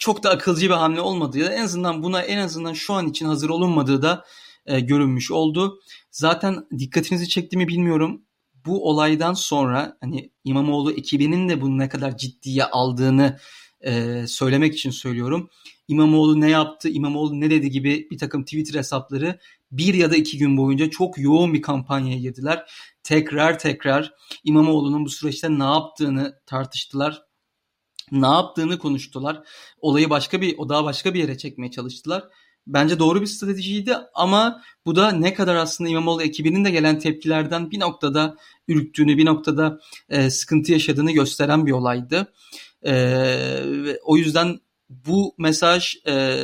çok 0.00 0.22
da 0.22 0.30
akılcı 0.30 0.66
bir 0.66 0.74
hamle 0.74 1.00
olmadığı 1.00 1.38
ya 1.38 1.46
da 1.46 1.54
en 1.54 1.62
azından 1.62 2.02
buna 2.02 2.22
en 2.22 2.38
azından 2.38 2.72
şu 2.72 2.94
an 2.94 3.08
için 3.08 3.26
hazır 3.26 3.48
olunmadığı 3.48 4.02
da 4.02 4.24
e, 4.66 4.80
görünmüş 4.80 5.30
oldu. 5.30 5.80
Zaten 6.10 6.66
dikkatinizi 6.78 7.28
çekti 7.28 7.56
mi 7.56 7.68
bilmiyorum. 7.68 8.22
Bu 8.66 8.88
olaydan 8.88 9.34
sonra 9.34 9.96
hani 10.00 10.30
İmamoğlu 10.44 10.92
ekibinin 10.92 11.48
de 11.48 11.60
bunu 11.60 11.78
ne 11.78 11.88
kadar 11.88 12.16
ciddiye 12.16 12.64
aldığını 12.64 13.38
e, 13.80 14.24
söylemek 14.26 14.74
için 14.74 14.90
söylüyorum. 14.90 15.50
İmamoğlu 15.88 16.40
ne 16.40 16.50
yaptı, 16.50 16.88
İmamoğlu 16.88 17.40
ne 17.40 17.50
dedi 17.50 17.70
gibi 17.70 18.08
bir 18.10 18.18
takım 18.18 18.44
Twitter 18.44 18.78
hesapları 18.78 19.38
bir 19.72 19.94
ya 19.94 20.10
da 20.10 20.16
iki 20.16 20.38
gün 20.38 20.56
boyunca 20.56 20.90
çok 20.90 21.18
yoğun 21.18 21.54
bir 21.54 21.62
kampanyaya 21.62 22.18
girdiler. 22.18 22.70
Tekrar 23.02 23.58
tekrar 23.58 24.12
İmamoğlu'nun 24.44 25.04
bu 25.04 25.08
süreçte 25.08 25.58
ne 25.58 25.64
yaptığını 25.64 26.40
tartıştılar. 26.46 27.29
Ne 28.12 28.26
yaptığını 28.26 28.78
konuştular. 28.78 29.42
Olayı 29.80 30.10
başka 30.10 30.40
bir, 30.40 30.58
o 30.58 30.68
daha 30.68 30.84
başka 30.84 31.14
bir 31.14 31.18
yere 31.18 31.38
çekmeye 31.38 31.70
çalıştılar. 31.70 32.24
Bence 32.66 32.98
doğru 32.98 33.20
bir 33.20 33.26
stratejiydi 33.26 33.96
ama 34.14 34.62
bu 34.86 34.96
da 34.96 35.10
ne 35.10 35.34
kadar 35.34 35.56
aslında 35.56 35.90
İmamoğlu 35.90 36.22
ekibinin 36.22 36.64
de 36.64 36.70
gelen 36.70 36.98
tepkilerden 36.98 37.70
bir 37.70 37.80
noktada 37.80 38.36
ürktüğünü, 38.68 39.18
bir 39.18 39.26
noktada 39.26 39.80
e, 40.08 40.30
sıkıntı 40.30 40.72
yaşadığını 40.72 41.12
gösteren 41.12 41.66
bir 41.66 41.72
olaydı. 41.72 42.32
E, 42.86 42.94
o 44.04 44.16
yüzden 44.16 44.60
bu 44.88 45.34
mesaj, 45.38 45.94
e, 46.06 46.36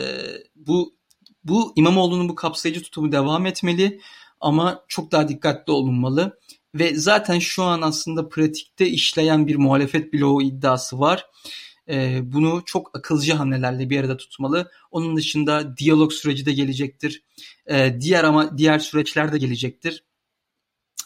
bu 0.56 0.96
bu 1.44 1.72
İmamoğlu'nun 1.76 2.28
bu 2.28 2.34
kapsayıcı 2.34 2.82
tutumu 2.82 3.12
devam 3.12 3.46
etmeli 3.46 4.00
ama 4.40 4.84
çok 4.88 5.12
daha 5.12 5.28
dikkatli 5.28 5.72
olunmalı. 5.72 6.38
Ve 6.78 6.94
zaten 6.94 7.38
şu 7.38 7.62
an 7.62 7.82
aslında 7.82 8.28
pratikte 8.28 8.88
işleyen 8.88 9.46
bir 9.46 9.56
muhalefet 9.56 10.12
bloğu 10.12 10.42
iddiası 10.42 11.00
var. 11.00 11.26
Ee, 11.88 12.20
bunu 12.22 12.62
çok 12.66 12.96
akılcı 12.98 13.34
hamlelerle 13.34 13.90
bir 13.90 14.00
arada 14.00 14.16
tutmalı. 14.16 14.70
Onun 14.90 15.16
dışında 15.16 15.76
diyalog 15.76 16.12
süreci 16.12 16.46
de 16.46 16.52
gelecektir. 16.52 17.22
Ee, 17.70 17.96
diğer 18.00 18.24
ama 18.24 18.58
diğer 18.58 18.78
süreçler 18.78 19.32
de 19.32 19.38
gelecektir. 19.38 20.04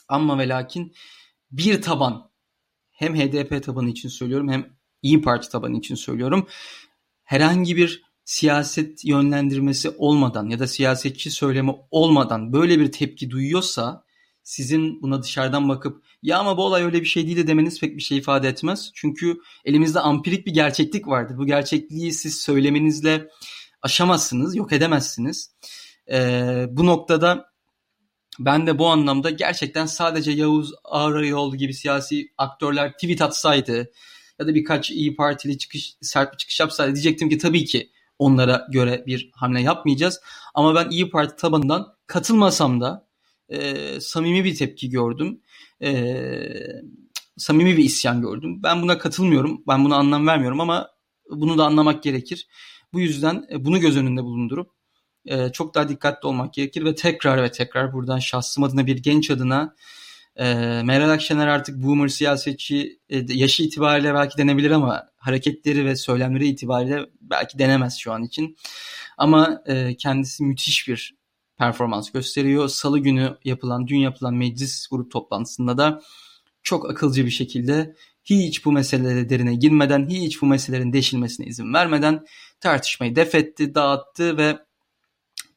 Ama 0.08 0.38
ve 0.38 0.48
lakin 0.48 0.94
bir 1.50 1.82
taban 1.82 2.30
hem 2.90 3.16
HDP 3.16 3.62
tabanı 3.62 3.90
için 3.90 4.08
söylüyorum 4.08 4.48
hem 4.48 4.80
İyi 5.02 5.22
Parti 5.22 5.48
tabanı 5.48 5.78
için 5.78 5.94
söylüyorum. 5.94 6.46
Herhangi 7.24 7.76
bir 7.76 8.02
siyaset 8.24 9.04
yönlendirmesi 9.04 9.90
olmadan 9.90 10.48
ya 10.48 10.58
da 10.58 10.66
siyasetçi 10.66 11.30
söylemi 11.30 11.74
olmadan 11.90 12.52
böyle 12.52 12.78
bir 12.80 12.92
tepki 12.92 13.30
duyuyorsa 13.30 14.04
sizin 14.42 15.02
buna 15.02 15.22
dışarıdan 15.22 15.68
bakıp 15.68 16.04
ya 16.22 16.38
ama 16.38 16.56
bu 16.56 16.64
olay 16.64 16.82
öyle 16.82 17.00
bir 17.00 17.06
şey 17.06 17.26
değil 17.26 17.36
de 17.36 17.46
demeniz 17.46 17.80
pek 17.80 17.96
bir 17.96 18.02
şey 18.02 18.18
ifade 18.18 18.48
etmez. 18.48 18.90
Çünkü 18.94 19.38
elimizde 19.64 20.00
ampirik 20.00 20.46
bir 20.46 20.54
gerçeklik 20.54 21.08
vardır. 21.08 21.38
Bu 21.38 21.46
gerçekliği 21.46 22.12
siz 22.12 22.40
söylemenizle 22.40 23.28
aşamazsınız, 23.82 24.56
yok 24.56 24.72
edemezsiniz. 24.72 25.54
Ee, 26.12 26.66
bu 26.70 26.86
noktada 26.86 27.50
ben 28.38 28.66
de 28.66 28.78
bu 28.78 28.86
anlamda 28.86 29.30
gerçekten 29.30 29.86
sadece 29.86 30.30
Yavuz 30.30 30.72
Ağrayol 30.84 31.56
gibi 31.56 31.74
siyasi 31.74 32.28
aktörler 32.38 32.92
tweet 32.92 33.22
atsaydı 33.22 33.90
ya 34.38 34.46
da 34.46 34.54
birkaç 34.54 34.90
iyi 34.90 35.16
Partili 35.16 35.58
çıkış, 35.58 35.94
sert 36.00 36.32
bir 36.32 36.38
çıkış 36.38 36.60
yapsaydı 36.60 36.94
diyecektim 36.94 37.28
ki 37.28 37.38
tabii 37.38 37.64
ki 37.64 37.90
onlara 38.18 38.66
göre 38.72 39.04
bir 39.06 39.30
hamle 39.34 39.62
yapmayacağız. 39.62 40.20
Ama 40.54 40.74
ben 40.74 40.90
İyi 40.90 41.10
Parti 41.10 41.36
tabanından 41.36 41.86
katılmasam 42.06 42.80
da 42.80 43.09
e, 43.50 44.00
samimi 44.00 44.44
bir 44.44 44.54
tepki 44.54 44.90
gördüm. 44.90 45.40
E, 45.82 45.92
samimi 47.36 47.76
bir 47.76 47.84
isyan 47.84 48.22
gördüm. 48.22 48.62
Ben 48.62 48.82
buna 48.82 48.98
katılmıyorum. 48.98 49.62
Ben 49.68 49.84
buna 49.84 49.96
anlam 49.96 50.26
vermiyorum 50.26 50.60
ama 50.60 50.90
bunu 51.30 51.58
da 51.58 51.64
anlamak 51.64 52.02
gerekir. 52.02 52.48
Bu 52.92 53.00
yüzden 53.00 53.46
e, 53.52 53.64
bunu 53.64 53.80
göz 53.80 53.96
önünde 53.96 54.22
bulundurup 54.22 54.70
e, 55.26 55.52
çok 55.52 55.74
daha 55.74 55.88
dikkatli 55.88 56.26
olmak 56.26 56.54
gerekir 56.54 56.84
ve 56.84 56.94
tekrar 56.94 57.42
ve 57.42 57.50
tekrar 57.50 57.92
buradan 57.92 58.18
şahsım 58.18 58.64
adına 58.64 58.86
bir 58.86 58.96
genç 58.96 59.30
adına 59.30 59.74
e, 60.36 60.44
Meral 60.84 61.10
Akşener 61.10 61.46
artık 61.46 61.82
boomer 61.82 62.08
siyasetçi 62.08 63.00
e, 63.08 63.24
yaşı 63.28 63.62
itibariyle 63.62 64.14
belki 64.14 64.38
denebilir 64.38 64.70
ama 64.70 65.08
hareketleri 65.16 65.84
ve 65.84 65.96
söylemleri 65.96 66.48
itibariyle 66.48 67.06
belki 67.20 67.58
denemez 67.58 67.98
şu 67.98 68.12
an 68.12 68.22
için. 68.22 68.56
Ama 69.18 69.62
e, 69.66 69.96
kendisi 69.96 70.44
müthiş 70.44 70.88
bir 70.88 71.19
performans 71.60 72.12
gösteriyor. 72.12 72.68
Salı 72.68 72.98
günü 72.98 73.36
yapılan, 73.44 73.88
dün 73.88 73.98
yapılan 73.98 74.34
meclis 74.34 74.86
grup 74.90 75.10
toplantısında 75.10 75.78
da 75.78 76.02
çok 76.62 76.90
akılcı 76.90 77.26
bir 77.26 77.30
şekilde 77.30 77.94
hiç 78.24 78.64
bu 78.64 78.72
meselelere 78.72 79.30
derine 79.30 79.54
girmeden, 79.54 80.08
hiç 80.08 80.42
bu 80.42 80.46
meselelerin 80.46 80.92
deşilmesine 80.92 81.46
izin 81.46 81.74
vermeden 81.74 82.26
tartışmayı 82.60 83.16
defetti, 83.16 83.74
dağıttı 83.74 84.36
ve 84.36 84.58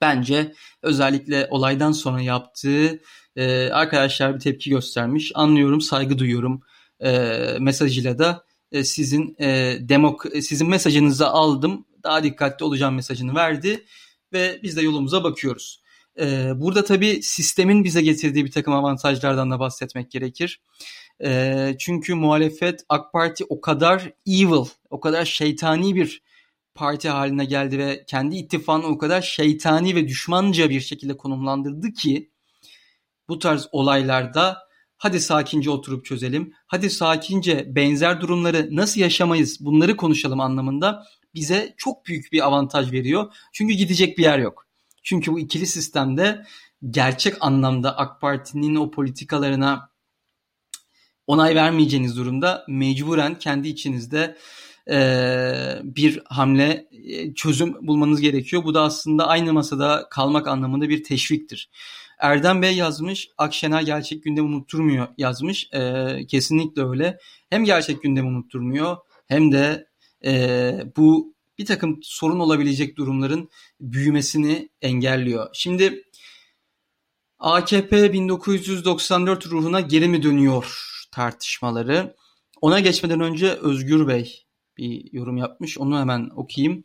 bence 0.02 0.54
özellikle 0.82 1.48
olaydan 1.52 1.92
sonra 1.92 2.22
yaptığı 2.22 3.00
e, 3.36 3.70
arkadaşlar 3.70 4.36
bir 4.36 4.40
tepki 4.40 4.70
göstermiş. 4.70 5.32
Anlıyorum, 5.36 5.82
saygı 5.82 6.20
duyuyorum 6.20 6.62
e, 7.00 7.38
mesajıyla 7.60 8.20
da 8.20 8.46
e, 8.72 8.84
sizin 8.84 9.36
e, 9.40 9.78
demok 9.80 10.26
sizin 10.42 10.70
mesajınızı 10.70 11.28
aldım. 11.28 11.86
Daha 12.04 12.24
dikkatli 12.24 12.66
olacağım 12.66 12.96
mesajını 12.96 13.36
verdi 13.36 13.86
ve 14.34 14.60
biz 14.64 14.78
de 14.78 14.82
yolumuza 14.82 15.24
bakıyoruz. 15.24 15.83
E, 16.20 16.52
burada 16.56 16.84
tabii 16.84 17.24
sistemin 17.24 17.84
bize 17.84 18.02
getirdiği 18.02 18.46
bir 18.46 18.52
takım 18.52 18.74
avantajlardan 18.74 19.52
da 19.52 19.60
bahsetmek 19.60 20.12
gerekir. 20.12 20.62
E, 21.24 21.76
çünkü 21.80 22.16
muhalefet 22.16 22.86
AK 22.90 23.14
Parti 23.14 23.46
o 23.50 23.62
kadar 23.62 24.12
evil, 24.28 24.66
o 24.90 25.00
kadar 25.00 25.26
şeytani 25.26 25.96
bir 25.96 26.24
parti 26.76 27.10
haline 27.10 27.46
geldi 27.46 27.78
ve 27.78 28.04
kendi 28.08 28.36
ittifakını 28.36 28.88
o 28.88 28.98
kadar 28.98 29.22
şeytani 29.22 29.96
ve 29.96 30.08
düşmanca 30.08 30.70
bir 30.70 30.82
şekilde 30.82 31.18
konumlandırdı 31.18 31.94
ki 31.94 32.32
bu 33.30 33.40
tarz 33.40 33.68
olaylarda 33.72 34.58
hadi 34.98 35.20
sakince 35.20 35.70
oturup 35.70 36.06
çözelim, 36.06 36.54
hadi 36.68 36.90
sakince 36.90 37.76
benzer 37.76 38.22
durumları 38.22 38.68
nasıl 38.72 39.02
yaşamayız 39.02 39.66
bunları 39.66 39.98
konuşalım 39.98 40.40
anlamında 40.40 41.06
bize 41.36 41.74
çok 41.78 42.06
büyük 42.06 42.32
bir 42.32 42.46
avantaj 42.48 42.92
veriyor. 42.92 43.34
Çünkü 43.52 43.74
gidecek 43.74 44.18
bir 44.18 44.24
yer 44.24 44.40
yok. 44.40 44.63
Çünkü 45.04 45.32
bu 45.32 45.40
ikili 45.40 45.68
sistemde 45.68 46.46
gerçek 46.90 47.34
anlamda 47.40 47.98
AK 47.98 48.22
Parti'nin 48.22 48.76
o 48.76 48.92
politikalarına 48.92 49.90
onay 51.28 51.56
vermeyeceğiniz 51.56 52.18
durumda 52.18 52.66
mecburen 52.68 53.40
kendi 53.40 53.68
içinizde 53.68 54.38
e, 54.90 55.00
bir 55.84 56.22
hamle 56.26 56.88
e, 56.92 57.34
çözüm 57.34 57.88
bulmanız 57.88 58.22
gerekiyor. 58.22 58.64
Bu 58.64 58.74
da 58.74 58.82
aslında 58.82 59.28
aynı 59.28 59.54
masada 59.54 60.08
kalmak 60.10 60.48
anlamında 60.48 60.90
bir 60.90 61.04
teşviktir. 61.04 61.70
Erdem 62.20 62.62
Bey 62.62 62.76
yazmış, 62.76 63.30
Akşener 63.38 63.82
gerçek 63.82 64.24
gündemi 64.24 64.48
unutturmuyor 64.48 65.08
yazmış. 65.18 65.70
E, 65.74 66.18
kesinlikle 66.28 66.90
öyle. 66.90 67.18
Hem 67.50 67.64
gerçek 67.64 68.02
gündemi 68.02 68.28
unutturmuyor 68.28 68.98
hem 69.28 69.52
de 69.52 69.88
e, 70.26 70.74
bu 70.98 71.33
bir 71.58 71.66
takım 71.66 72.00
sorun 72.04 72.40
olabilecek 72.40 72.98
durumların 72.98 73.50
büyümesini 73.82 74.70
engelliyor. 74.82 75.50
Şimdi 75.54 76.04
AKP 77.40 78.14
1994 78.14 79.48
ruhuna 79.48 79.82
geri 79.82 80.08
mi 80.08 80.24
dönüyor 80.24 80.90
tartışmaları? 81.12 82.16
Ona 82.62 82.80
geçmeden 82.80 83.20
önce 83.20 83.50
Özgür 83.50 84.08
Bey 84.08 84.46
bir 84.78 85.14
yorum 85.14 85.38
yapmış. 85.38 85.78
Onu 85.78 86.00
hemen 86.00 86.30
okuyayım 86.36 86.84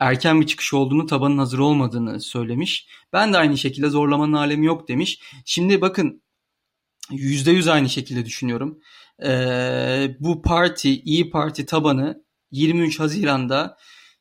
erken 0.00 0.40
bir 0.40 0.46
çıkış 0.46 0.74
olduğunu, 0.74 1.06
tabanın 1.06 1.38
hazır 1.38 1.58
olmadığını 1.58 2.20
söylemiş. 2.20 2.88
Ben 3.12 3.32
de 3.32 3.38
aynı 3.38 3.58
şekilde 3.58 3.88
zorlamanın 3.88 4.32
alemi 4.32 4.66
yok 4.66 4.88
demiş. 4.88 5.20
Şimdi 5.44 5.80
bakın 5.80 6.22
%100 7.10 7.70
aynı 7.70 7.88
şekilde 7.88 8.24
düşünüyorum. 8.24 8.80
Ee, 9.24 10.16
bu 10.20 10.42
parti, 10.42 11.00
İyi 11.00 11.30
Parti 11.30 11.66
tabanı 11.66 12.24
23 12.50 13.00
Haziran'da 13.00 13.76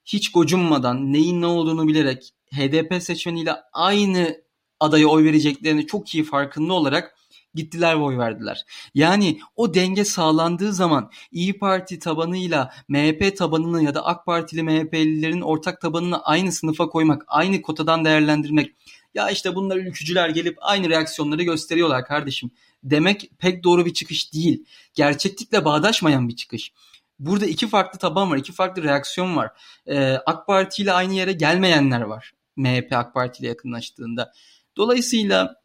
hiç 0.06 0.32
gocunmadan 0.32 1.14
neyin 1.14 1.42
ne 1.42 1.46
olduğunu 1.46 1.88
bilerek 1.88 2.34
HDP 2.54 3.04
seçmeniyle 3.04 3.56
aynı 3.74 4.38
adaya 4.80 5.08
oy 5.08 5.24
vereceklerini 5.24 5.88
çok 5.88 6.16
iyi 6.16 6.24
farkında 6.24 6.74
olarak 6.74 7.16
gittiler 7.56 8.00
ve 8.00 8.04
oy 8.04 8.18
verdiler. 8.18 8.66
Yani 8.96 9.40
o 9.56 9.74
denge 9.74 10.06
sağlandığı 10.06 10.74
zaman 10.74 11.12
İyi 11.32 11.58
Parti 11.58 12.00
tabanıyla 12.00 12.74
MHP 12.88 13.38
tabanını 13.38 13.84
ya 13.84 13.96
da 13.96 14.06
AK 14.06 14.26
Partili 14.26 14.64
MHP'lilerin 14.64 15.42
ortak 15.42 15.82
tabanını 15.82 16.24
aynı 16.24 16.52
sınıfa 16.52 16.90
koymak, 16.90 17.24
aynı 17.28 17.62
kotadan 17.62 18.06
değerlendirmek 18.06 18.72
ya 19.14 19.30
işte 19.30 19.56
bunlar 19.56 19.78
ülkücüler 19.78 20.30
gelip 20.30 20.58
aynı 20.62 20.90
reaksiyonları 20.90 21.44
gösteriyorlar 21.44 22.06
kardeşim 22.06 22.52
demek 22.84 23.30
pek 23.40 23.64
doğru 23.64 23.86
bir 23.86 23.94
çıkış 23.94 24.34
değil. 24.34 24.66
Gerçeklikle 24.94 25.66
bağdaşmayan 25.66 26.30
bir 26.30 26.36
çıkış. 26.36 26.72
Burada 27.20 27.46
iki 27.46 27.68
farklı 27.68 28.00
taban 28.00 28.32
var, 28.32 28.38
iki 28.38 28.52
farklı 28.52 28.84
reaksiyon 28.84 29.36
var. 29.36 29.52
Ee, 29.88 30.14
AK 30.26 30.48
Parti 30.48 30.82
ile 30.82 30.94
aynı 30.94 31.14
yere 31.14 31.34
gelmeyenler 31.34 32.02
var. 32.02 32.34
MHP 32.56 32.94
AK 32.94 33.14
Parti 33.14 33.42
ile 33.42 33.48
yakınlaştığında. 33.48 34.34
Dolayısıyla 34.78 35.64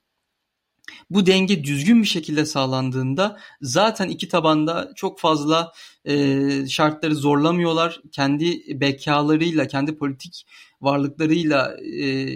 bu 1.10 1.26
denge 1.26 1.64
düzgün 1.64 2.02
bir 2.02 2.08
şekilde 2.08 2.46
sağlandığında 2.46 3.38
zaten 3.60 4.08
iki 4.08 4.28
tabanda 4.28 4.92
çok 4.96 5.20
fazla 5.20 5.72
e, 6.04 6.66
şartları 6.68 7.14
zorlamıyorlar. 7.14 8.00
Kendi 8.12 8.80
bekalarıyla, 8.80 9.66
kendi 9.66 9.96
politik 9.96 10.46
varlıklarıyla, 10.80 11.76
e, 11.80 12.28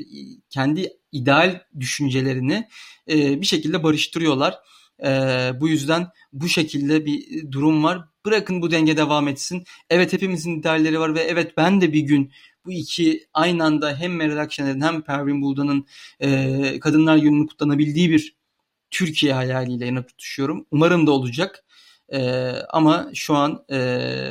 kendi 0.50 0.90
ideal 1.12 1.61
düşüncelerini 1.81 2.69
e, 3.11 3.40
bir 3.40 3.47
şekilde 3.47 3.83
barıştırıyorlar. 3.83 4.59
E, 5.04 5.11
bu 5.61 5.68
yüzden 5.68 6.06
bu 6.32 6.49
şekilde 6.49 7.06
bir 7.06 7.50
durum 7.52 7.85
var. 7.85 8.04
Bırakın 8.26 8.62
bu 8.62 8.71
denge 8.71 8.97
devam 8.97 9.28
etsin. 9.28 9.64
Evet 9.90 10.12
hepimizin 10.12 10.59
idealleri 10.61 11.00
var 11.00 11.14
ve 11.14 11.21
evet 11.21 11.56
ben 11.56 11.80
de 11.80 11.92
bir 11.92 12.00
gün 12.00 12.32
bu 12.64 12.73
iki 12.73 13.26
aynı 13.35 13.64
anda 13.64 13.97
hem 13.97 14.16
Meral 14.16 14.37
Akşener'in 14.37 14.80
hem 14.80 15.02
Pervin 15.02 15.42
Buldan'ın 15.42 15.87
e, 16.21 16.80
Kadınlar 16.80 17.16
Günü'nün 17.16 17.47
kutlanabildiği 17.47 18.11
bir 18.11 18.37
Türkiye 18.90 19.32
hayaliyle 19.32 19.87
yanıp 19.87 20.09
tutuşuyorum. 20.09 20.66
Umarım 20.71 21.06
da 21.06 21.11
olacak. 21.11 21.64
E, 22.12 22.50
ama 22.68 23.11
şu 23.14 23.35
an 23.35 23.64
e, 23.71 24.30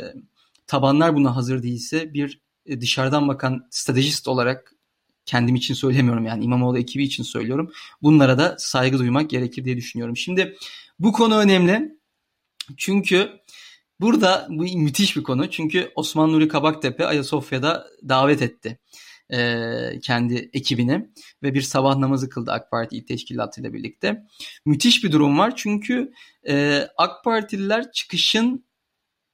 tabanlar 0.68 1.16
buna 1.16 1.36
hazır 1.36 1.64
değilse 1.64 2.14
bir 2.14 2.40
e, 2.66 2.82
dışarıdan 2.82 3.28
bakan 3.28 3.68
stratejist 3.70 4.28
olarak 4.28 4.74
kendim 5.26 5.56
için 5.56 5.74
söylemiyorum 5.74 6.26
yani 6.26 6.44
İmamoğlu 6.44 6.80
ekibi 6.80 7.04
için 7.04 7.24
söylüyorum. 7.24 7.72
Bunlara 8.02 8.38
da 8.38 8.56
saygı 8.60 9.00
duymak 9.00 9.30
gerekir 9.30 9.66
diye 9.66 9.78
düşünüyorum. 9.78 10.18
Şimdi 10.18 10.56
bu 11.00 11.12
konu 11.12 11.38
önemli. 11.38 11.92
Çünkü 12.78 13.30
burada 14.00 14.48
bu 14.50 14.64
müthiş 14.64 15.18
bir 15.18 15.24
konu. 15.24 15.50
Çünkü 15.50 15.92
Osman 15.96 16.32
Nuri 16.32 16.48
Kabaktepe 16.48 17.06
Ayasofya'da 17.06 17.88
davet 18.10 18.42
etti 18.42 18.80
e, 19.34 20.00
kendi 20.04 20.50
ekibini 20.54 21.10
ve 21.44 21.54
bir 21.54 21.62
sabah 21.62 21.98
namazı 21.98 22.30
kıldı 22.30 22.52
AK 22.52 22.72
Parti 22.72 22.98
İl 22.98 23.06
Teşkilatı 23.06 23.62
ile 23.62 23.74
birlikte. 23.74 24.24
Müthiş 24.66 25.04
bir 25.04 25.12
durum 25.12 25.40
var 25.40 25.54
çünkü 25.56 26.12
e, 26.48 26.88
AK 26.98 27.24
Partililer 27.24 27.92
çıkışın 27.92 28.66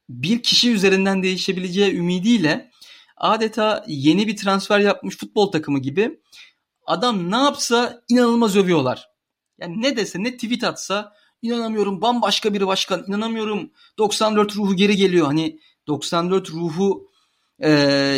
bir 0.10 0.44
kişi 0.44 0.72
üzerinden 0.72 1.24
değişebileceği 1.24 1.94
ümidiyle 1.94 2.72
adeta 3.18 3.86
yeni 3.88 4.28
bir 4.28 4.38
transfer 4.38 4.80
yapmış 4.80 5.18
futbol 5.18 5.52
takımı 5.52 5.80
gibi 5.80 6.20
adam 6.86 7.32
ne 7.32 7.36
yapsa 7.36 8.02
inanılmaz 8.10 8.58
övüyorlar. 8.58 9.10
Yani 9.60 9.82
ne 9.82 9.98
dese 9.98 10.24
ne 10.24 10.38
tweet 10.38 10.64
atsa 10.64 11.14
inanamıyorum 11.42 12.02
bambaşka 12.02 12.54
bir 12.54 12.68
başkan 12.68 13.04
inanamıyorum 13.08 13.72
94 13.98 14.56
ruhu 14.56 14.76
geri 14.76 14.96
geliyor. 14.96 15.26
Hani 15.26 15.60
94 15.88 16.50
ruhu 16.52 17.12
e, 17.64 17.70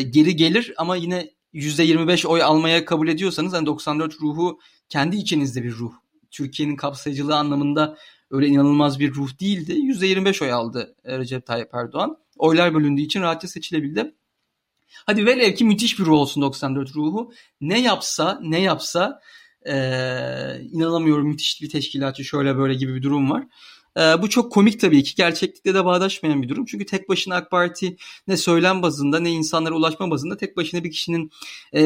geri 0.09 0.35
gelir 0.35 0.73
ama 0.77 0.95
yine 0.95 1.29
%25 1.53 2.27
oy 2.27 2.43
almaya 2.43 2.85
kabul 2.85 3.07
ediyorsanız 3.07 3.53
hani 3.53 3.65
94 3.65 4.21
ruhu 4.21 4.59
kendi 4.89 5.17
içinizde 5.17 5.63
bir 5.63 5.71
ruh. 5.71 5.93
Türkiye'nin 6.31 6.75
kapsayıcılığı 6.75 7.35
anlamında 7.35 7.97
öyle 8.31 8.47
inanılmaz 8.47 8.99
bir 8.99 9.13
ruh 9.13 9.39
değildi. 9.39 9.73
%25 9.73 10.43
oy 10.43 10.51
aldı 10.51 10.95
Recep 11.05 11.45
Tayyip 11.45 11.73
Erdoğan. 11.73 12.17
Oylar 12.37 12.73
bölündüğü 12.73 13.01
için 13.01 13.21
rahatça 13.21 13.47
seçilebildi. 13.47 14.15
Hadi 15.05 15.25
velev 15.25 15.55
ki 15.55 15.65
müthiş 15.65 15.99
bir 15.99 16.05
ruh 16.05 16.17
olsun 16.17 16.41
94 16.41 16.95
ruhu. 16.95 17.33
Ne 17.61 17.81
yapsa 17.81 18.39
ne 18.43 18.61
yapsa 18.61 19.21
ee, 19.67 20.61
inanamıyorum 20.71 21.27
müthiş 21.27 21.61
bir 21.61 21.69
teşkilatçı 21.69 22.23
şöyle 22.23 22.57
böyle 22.57 22.73
gibi 22.73 22.95
bir 22.95 23.03
durum 23.03 23.31
var. 23.31 23.43
Ee, 23.97 24.21
bu 24.21 24.29
çok 24.29 24.51
komik 24.51 24.79
tabii 24.79 25.03
ki. 25.03 25.15
Gerçeklikle 25.15 25.73
de 25.73 25.85
bağdaşmayan 25.85 26.41
bir 26.41 26.49
durum. 26.49 26.65
Çünkü 26.65 26.85
tek 26.85 27.09
başına 27.09 27.35
AK 27.35 27.51
Parti 27.51 27.97
ne 28.27 28.37
söylem 28.37 28.81
bazında 28.81 29.19
ne 29.19 29.31
insanlara 29.31 29.75
ulaşma 29.75 30.11
bazında 30.11 30.37
tek 30.37 30.57
başına 30.57 30.83
bir 30.83 30.91
kişinin 30.91 31.31
e, 31.73 31.81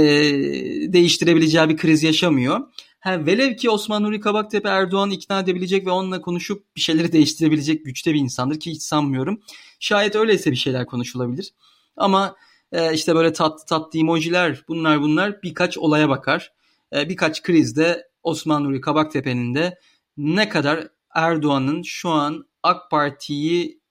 değiştirebileceği 0.94 1.70
bir 1.70 1.78
kriz 1.78 2.04
yaşamıyor. 2.04 2.60
Ha, 3.00 3.26
velev 3.26 3.56
ki 3.56 3.70
Osman 3.70 4.04
Nuri 4.04 4.20
Kabaktepe 4.20 4.70
Erdoğan'ı 4.70 5.14
ikna 5.14 5.40
edebilecek 5.40 5.86
ve 5.86 5.92
onunla 5.92 6.22
konuşup 6.22 6.76
bir 6.76 6.82
şeyleri 6.82 7.12
değiştirebilecek 7.12 7.86
güçte 7.86 8.14
bir 8.14 8.20
insandır 8.20 8.60
ki 8.60 8.72
hiç 8.72 8.82
sanmıyorum. 8.82 9.42
Şayet 9.80 10.16
öyleyse 10.16 10.52
bir 10.52 10.56
şeyler 10.56 10.86
konuşulabilir. 10.86 11.54
Ama 11.98 12.36
e, 12.74 12.94
işte 12.94 13.16
böyle 13.16 13.34
tatlı 13.34 13.66
tatlı 13.66 14.00
emojiler 14.00 14.64
bunlar 14.68 15.02
bunlar 15.02 15.44
birkaç 15.44 15.78
olaya 15.78 16.10
bakar. 16.10 16.54
E, 16.96 17.10
birkaç 17.10 17.42
krizde 17.42 18.08
Osman 18.24 18.64
Nuri 18.64 18.82
Kabaktepe'nin 18.82 19.56
de 19.56 19.80
ne 20.18 20.50
kadar 20.50 20.88
Erdoğan'ın 21.16 21.82
şu 21.82 22.10
an 22.10 22.46
AK 22.64 22.92
Parti'yi 22.92 23.82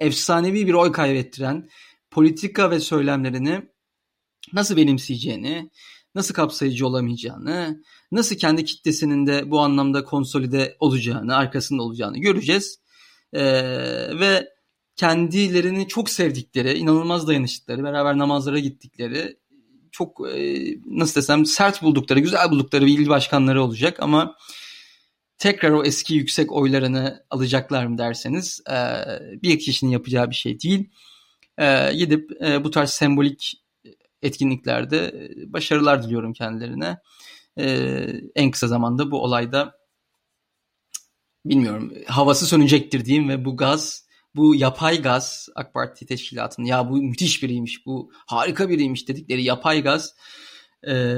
efsanevi 0.00 0.66
bir 0.66 0.74
oy 0.74 0.92
kaybettiren 0.92 1.68
politika 2.10 2.70
ve 2.70 2.80
söylemlerini 2.80 3.62
nasıl 4.52 4.76
benimseyeceğini, 4.76 5.70
nasıl 6.14 6.34
kapsayıcı 6.34 6.86
olamayacağını, 6.86 7.82
nasıl 8.12 8.36
kendi 8.36 8.64
kitlesinin 8.64 9.26
de 9.26 9.50
bu 9.50 9.60
anlamda 9.60 10.04
konsolide 10.04 10.76
olacağını, 10.80 11.36
arkasında 11.36 11.82
olacağını 11.82 12.18
göreceğiz. 12.18 12.78
Ee, 13.32 13.42
ve 14.20 14.48
kendilerini 14.96 15.88
çok 15.88 16.10
sevdikleri, 16.10 16.72
inanılmaz 16.72 17.28
dayanıştıkları, 17.28 17.84
beraber 17.84 18.18
namazlara 18.18 18.58
gittikleri, 18.58 19.36
çok 19.90 20.28
e, 20.34 20.64
nasıl 20.86 21.20
desem 21.20 21.46
sert 21.46 21.82
buldukları, 21.82 22.20
güzel 22.20 22.50
buldukları 22.50 22.86
bir 22.86 22.98
il 22.98 23.08
başkanları 23.08 23.62
olacak 23.62 24.00
ama 24.00 24.36
tekrar 25.38 25.70
o 25.70 25.84
eski 25.84 26.14
yüksek 26.14 26.52
oylarını 26.52 27.24
alacaklar 27.30 27.86
mı 27.86 27.98
derseniz 27.98 28.60
e, 28.70 28.76
bir 29.42 29.58
kişinin 29.58 29.90
yapacağı 29.90 30.30
bir 30.30 30.34
şey 30.34 30.60
değil. 30.60 30.90
E, 31.58 31.92
gidip 31.92 32.30
bu 32.64 32.70
tarz 32.70 32.90
sembolik 32.90 33.62
etkinliklerde 34.22 35.28
başarılar 35.46 36.02
diliyorum 36.02 36.32
kendilerine. 36.32 36.98
En 38.34 38.50
kısa 38.50 38.68
zamanda 38.68 39.10
bu 39.10 39.22
olayda 39.22 39.72
bilmiyorum 41.44 41.92
havası 42.06 42.46
sönecektir 42.46 43.04
diyeyim 43.04 43.28
ve 43.28 43.44
bu 43.44 43.56
gaz 43.56 44.06
bu 44.36 44.54
yapay 44.54 45.02
gaz 45.02 45.48
AK 45.54 45.74
Parti 45.74 46.06
teşkilatının 46.06 46.66
ya 46.66 46.90
bu 46.90 46.96
müthiş 46.96 47.42
biriymiş 47.42 47.86
bu 47.86 48.12
harika 48.26 48.68
biriymiş 48.68 49.08
dedikleri 49.08 49.42
yapay 49.42 49.82
gaz 49.82 50.14
e, 50.88 51.16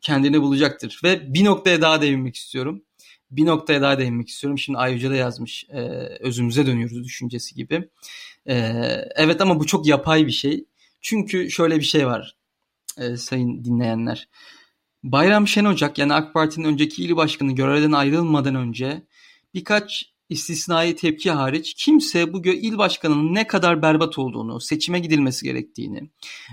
kendini 0.00 0.42
bulacaktır. 0.42 1.00
Ve 1.04 1.34
bir 1.34 1.44
noktaya 1.44 1.80
daha 1.80 2.02
değinmek 2.02 2.36
istiyorum 2.36 2.82
bir 3.30 3.46
noktaya 3.46 3.82
daha 3.82 3.98
değinmek 3.98 4.28
istiyorum. 4.28 4.58
Şimdi 4.58 4.78
Ayyuca 4.78 5.10
da 5.10 5.14
yazmış 5.14 5.66
e, 5.70 5.80
özümüze 6.20 6.66
dönüyoruz 6.66 7.04
düşüncesi 7.04 7.54
gibi. 7.54 7.88
E, 8.46 8.54
evet 9.16 9.40
ama 9.40 9.60
bu 9.60 9.66
çok 9.66 9.86
yapay 9.86 10.26
bir 10.26 10.32
şey. 10.32 10.64
Çünkü 11.00 11.50
şöyle 11.50 11.76
bir 11.76 11.84
şey 11.84 12.06
var 12.06 12.36
e, 12.98 13.16
sayın 13.16 13.64
dinleyenler. 13.64 14.28
Bayram 15.04 15.48
Şenocak 15.48 15.98
yani 15.98 16.14
AK 16.14 16.34
Parti'nin 16.34 16.64
önceki 16.66 17.04
il 17.04 17.16
başkanı 17.16 17.52
görevden 17.52 17.92
ayrılmadan 17.92 18.54
önce 18.54 19.02
birkaç 19.54 20.12
istisnai 20.28 20.96
tepki 20.96 21.30
hariç 21.30 21.74
kimse 21.74 22.32
bu 22.32 22.44
il 22.44 22.78
başkanının 22.78 23.34
ne 23.34 23.46
kadar 23.46 23.82
berbat 23.82 24.18
olduğunu, 24.18 24.60
seçime 24.60 24.98
gidilmesi 24.98 25.44
gerektiğini 25.44 26.10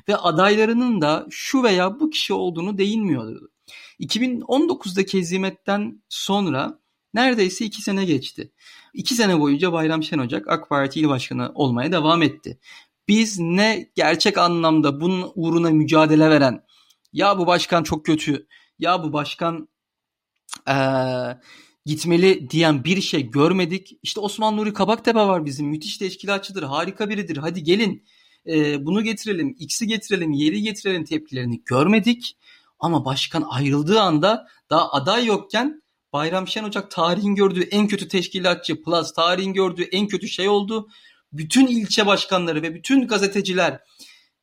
ve 0.08 0.16
adaylarının 0.18 1.02
da 1.02 1.28
şu 1.30 1.64
veya 1.64 2.00
bu 2.00 2.10
kişi 2.10 2.34
olduğunu 2.34 2.78
değinmiyordu. 2.78 3.52
2019'daki 4.00 5.18
hezimetten 5.18 6.04
sonra 6.10 6.80
neredeyse 7.14 7.66
iki 7.66 7.82
sene 7.82 8.06
geçti. 8.06 8.52
İki 8.94 9.16
sene 9.16 9.40
boyunca 9.40 9.74
Bayram 9.74 10.04
Şenocak 10.04 10.48
AK 10.48 10.70
Parti 10.70 11.00
il 11.00 11.08
başkanı 11.08 11.52
olmaya 11.56 11.92
devam 11.92 12.22
etti. 12.22 12.60
Biz 13.08 13.40
ne 13.40 13.92
gerçek 13.96 14.38
anlamda 14.38 15.02
bunun 15.02 15.32
uğruna 15.36 15.70
mücadele 15.70 16.30
veren 16.30 16.66
ya 17.14 17.40
bu 17.40 17.48
başkan 17.48 17.84
çok 17.84 18.06
kötü 18.06 18.48
ya 18.80 19.04
bu 19.04 19.14
başkan 19.14 19.68
ee, 20.68 20.74
gitmeli 21.86 22.50
diyen 22.50 22.84
bir 22.84 23.02
şey 23.02 23.32
görmedik. 23.32 24.00
İşte 24.04 24.20
Osman 24.20 24.58
Nuri 24.58 24.74
Kabaktepe 24.74 25.20
var 25.20 25.46
bizim 25.46 25.68
müthiş 25.68 25.98
teşkilatçıdır 25.98 26.64
harika 26.64 27.10
biridir 27.10 27.38
hadi 27.38 27.64
gelin 27.64 28.04
e, 28.48 28.86
bunu 28.86 29.04
getirelim 29.04 29.56
X'i 29.60 29.88
getirelim 29.88 30.32
yeri 30.32 30.62
getirelim 30.62 31.06
tepkilerini 31.06 31.64
görmedik. 31.66 32.38
Ama 32.80 33.06
başkan 33.06 33.44
ayrıldığı 33.50 34.00
anda 34.02 34.48
daha 34.70 34.92
aday 34.92 35.26
yokken 35.26 35.82
Bayram 36.14 36.48
Şen 36.48 36.64
Ocak 36.64 36.92
tarihin 36.92 37.36
gördüğü 37.36 37.62
en 37.62 37.88
kötü 37.88 38.08
teşkilatçı 38.08 38.84
plus 38.84 39.14
tarihin 39.14 39.54
gördüğü 39.54 39.84
en 39.84 40.08
kötü 40.08 40.28
şey 40.28 40.50
oldu. 40.50 40.88
Bütün 41.34 41.68
ilçe 41.68 42.06
başkanları 42.06 42.62
ve 42.62 42.76
bütün 42.76 43.08
gazeteciler 43.08 43.80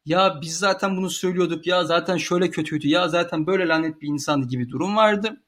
ya 0.05 0.39
biz 0.43 0.59
zaten 0.59 0.97
bunu 0.97 1.11
söylüyorduk 1.11 1.67
ya 1.67 1.85
zaten 1.85 2.17
şöyle 2.17 2.51
kötüydü 2.51 2.89
ya 2.89 3.09
zaten 3.09 3.47
böyle 3.47 3.69
lanet 3.69 4.03
bir 4.03 4.09
insandı 4.09 4.49
gibi 4.49 4.69
durum 4.71 4.97
vardı. 4.97 5.43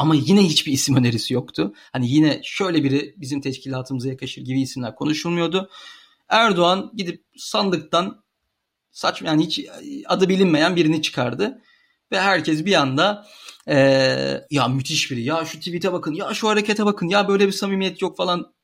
Ama 0.00 0.14
yine 0.14 0.42
hiçbir 0.42 0.72
isim 0.72 0.96
önerisi 0.96 1.34
yoktu. 1.34 1.74
Hani 1.92 2.10
yine 2.10 2.40
şöyle 2.44 2.84
biri 2.84 3.14
bizim 3.16 3.40
teşkilatımıza 3.40 4.08
yakışır 4.08 4.42
gibi 4.42 4.60
isimler 4.60 4.94
konuşulmuyordu. 4.94 5.70
Erdoğan 6.28 6.92
gidip 6.94 7.24
sandıktan 7.36 8.24
saçma 8.90 9.28
yani 9.28 9.46
hiç 9.46 9.60
adı 10.06 10.28
bilinmeyen 10.28 10.76
birini 10.76 11.02
çıkardı. 11.02 11.62
Ve 12.12 12.20
herkes 12.20 12.64
bir 12.64 12.74
anda 12.74 13.26
ee, 13.68 14.46
ya 14.50 14.68
müthiş 14.68 15.10
biri 15.10 15.22
ya 15.22 15.44
şu 15.44 15.58
tweet'e 15.58 15.92
bakın 15.92 16.14
ya 16.14 16.34
şu 16.34 16.48
harekete 16.48 16.86
bakın 16.86 17.08
ya 17.08 17.28
böyle 17.28 17.46
bir 17.46 17.52
samimiyet 17.52 18.02
yok 18.02 18.16
falan 18.16 18.54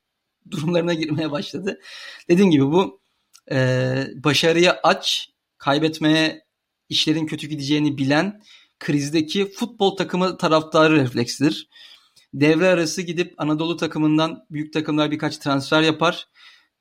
durumlarına 0.50 0.94
girmeye 0.94 1.30
başladı. 1.30 1.80
Dediğim 2.28 2.50
gibi 2.50 2.64
bu 2.64 3.00
e, 3.50 3.94
başarıya 4.14 4.80
aç, 4.82 5.30
kaybetmeye 5.58 6.44
işlerin 6.88 7.26
kötü 7.26 7.46
gideceğini 7.46 7.98
bilen 7.98 8.42
krizdeki 8.78 9.50
futbol 9.52 9.96
takımı 9.96 10.38
taraftarı 10.38 10.96
refleksidir. 10.96 11.68
Devre 12.34 12.68
arası 12.68 13.02
gidip 13.02 13.34
Anadolu 13.38 13.76
takımından 13.76 14.44
büyük 14.50 14.72
takımlar 14.72 15.10
birkaç 15.10 15.38
transfer 15.38 15.82
yapar. 15.82 16.28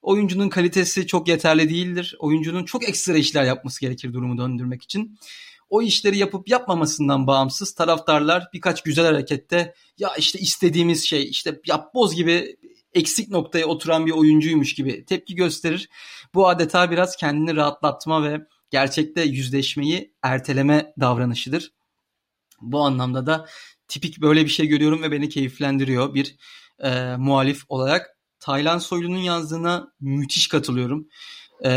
Oyuncunun 0.02 0.50
kalitesi 0.50 1.08
çok 1.08 1.28
yeterli 1.28 1.70
değildir. 1.70 2.16
Oyuncunun 2.20 2.66
çok 2.66 2.90
ekstra 2.90 3.18
işler 3.18 3.44
yapması 3.44 3.82
gerekir 3.82 4.14
durumu 4.14 4.38
döndürmek 4.38 4.84
için. 4.84 5.20
O 5.70 5.82
işleri 5.82 6.18
yapıp 6.18 6.50
yapmamasından 6.50 7.28
bağımsız 7.28 7.74
taraftarlar 7.74 8.48
birkaç 8.54 8.84
güzel 8.84 9.06
harekette 9.06 9.74
ya 9.98 10.16
işte 10.18 10.40
istediğimiz 10.40 11.06
şey 11.06 11.30
işte 11.30 11.60
yapboz 11.68 12.16
gibi 12.16 12.58
eksik 12.94 13.30
noktaya 13.30 13.66
oturan 13.66 14.06
bir 14.06 14.12
oyuncuymuş 14.12 14.74
gibi 14.74 15.06
tepki 15.06 15.36
gösterir. 15.36 15.90
Bu 16.34 16.48
adeta 16.48 16.92
biraz 16.92 17.16
kendini 17.16 17.56
rahatlatma 17.56 18.24
ve 18.24 18.48
gerçekte 18.70 19.22
yüzleşmeyi 19.22 20.14
erteleme 20.24 20.94
davranışıdır. 21.00 21.72
Bu 22.62 22.80
anlamda 22.80 23.26
da 23.26 23.46
tipik 23.88 24.22
böyle 24.22 24.44
bir 24.44 24.50
şey 24.50 24.68
görüyorum 24.68 25.04
ve 25.04 25.12
beni 25.12 25.30
keyiflendiriyor 25.30 26.14
bir 26.14 26.36
e, 26.80 27.16
muhalif 27.18 27.64
olarak. 27.70 28.18
Taylan 28.40 28.78
Soylu'nun 28.78 29.18
yazdığına 29.18 29.94
müthiş 30.00 30.48
katılıyorum. 30.48 31.08
E, 31.66 31.70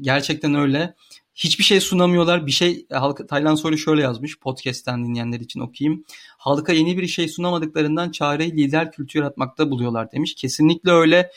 gerçekten 0.00 0.54
öyle. 0.54 0.94
Hiçbir 1.34 1.64
şey 1.64 1.80
sunamıyorlar. 1.80 2.46
Bir 2.46 2.50
şey 2.50 2.86
halka, 2.92 3.26
Taylan 3.26 3.54
Soylu 3.54 3.78
şöyle 3.78 4.02
yazmış 4.02 4.38
podcast'ten 4.38 5.04
dinleyenler 5.04 5.40
için 5.40 5.60
okuyayım. 5.60 6.04
Halka 6.38 6.72
yeni 6.72 6.98
bir 6.98 7.06
şey 7.06 7.28
sunamadıklarından 7.28 8.10
çareyi 8.10 8.52
lider 8.52 8.92
kültür 8.92 9.20
yaratmakta 9.20 9.70
buluyorlar 9.70 10.12
demiş. 10.12 10.34
Kesinlikle 10.34 10.90
öyle. 10.90 11.30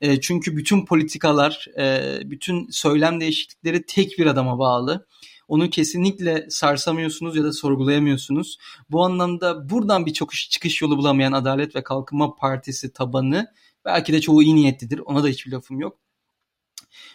E, 0.00 0.20
çünkü 0.20 0.56
bütün 0.56 0.84
politikalar, 0.84 1.66
e, 1.78 2.02
bütün 2.24 2.68
söylem 2.70 3.20
değişiklikleri 3.20 3.86
tek 3.86 4.18
bir 4.18 4.26
adama 4.26 4.58
bağlı. 4.58 5.06
Onu 5.50 5.70
kesinlikle 5.70 6.46
sarsamıyorsunuz 6.50 7.36
ya 7.36 7.44
da 7.44 7.52
sorgulayamıyorsunuz. 7.52 8.58
Bu 8.90 9.04
anlamda 9.04 9.70
buradan 9.70 10.06
bir 10.06 10.12
çok 10.12 10.32
çıkış 10.32 10.82
yolu 10.82 10.98
bulamayan 10.98 11.32
Adalet 11.32 11.76
ve 11.76 11.82
Kalkınma 11.82 12.34
Partisi 12.34 12.92
tabanı 12.92 13.46
belki 13.84 14.12
de 14.12 14.20
çoğu 14.20 14.42
iyi 14.42 14.56
niyetlidir. 14.56 14.98
Ona 14.98 15.22
da 15.22 15.28
hiçbir 15.28 15.52
lafım 15.52 15.80
yok. 15.80 15.98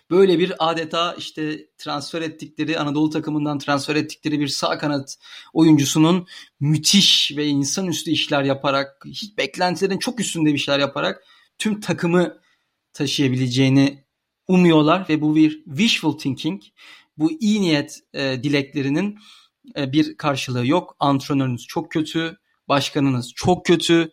Böyle 0.09 0.39
bir 0.39 0.53
adeta 0.59 1.15
işte 1.17 1.67
transfer 1.77 2.21
ettikleri 2.21 2.79
Anadolu 2.79 3.09
takımından 3.09 3.59
transfer 3.59 3.95
ettikleri 3.95 4.39
bir 4.39 4.47
sağ 4.47 4.77
kanat 4.77 5.17
oyuncusunun 5.53 6.27
müthiş 6.59 7.33
ve 7.37 7.45
insanüstü 7.45 8.11
işler 8.11 8.43
yaparak 8.43 9.05
hiç 9.05 9.37
beklentilerin 9.37 9.99
çok 9.99 10.19
üstünde 10.19 10.53
bir 10.53 10.57
şeyler 10.57 10.79
yaparak 10.79 11.23
tüm 11.57 11.79
takımı 11.79 12.37
taşıyabileceğini 12.93 14.05
umuyorlar 14.47 15.05
ve 15.09 15.21
bu 15.21 15.35
bir 15.35 15.63
wishful 15.65 16.17
thinking. 16.17 16.61
Bu 17.17 17.31
iyi 17.31 17.61
niyet 17.61 17.99
e, 18.13 18.43
dileklerinin 18.43 19.17
e, 19.77 19.91
bir 19.91 20.17
karşılığı 20.17 20.67
yok. 20.67 20.95
Antrenörünüz 20.99 21.67
çok 21.67 21.91
kötü, 21.91 22.37
başkanınız 22.67 23.33
çok 23.35 23.65
kötü, 23.65 24.11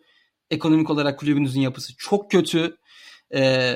ekonomik 0.51 0.91
olarak 0.91 1.19
kulübünüzün 1.19 1.61
yapısı 1.61 1.93
çok 1.97 2.31
kötü. 2.31 2.77
E, 3.35 3.75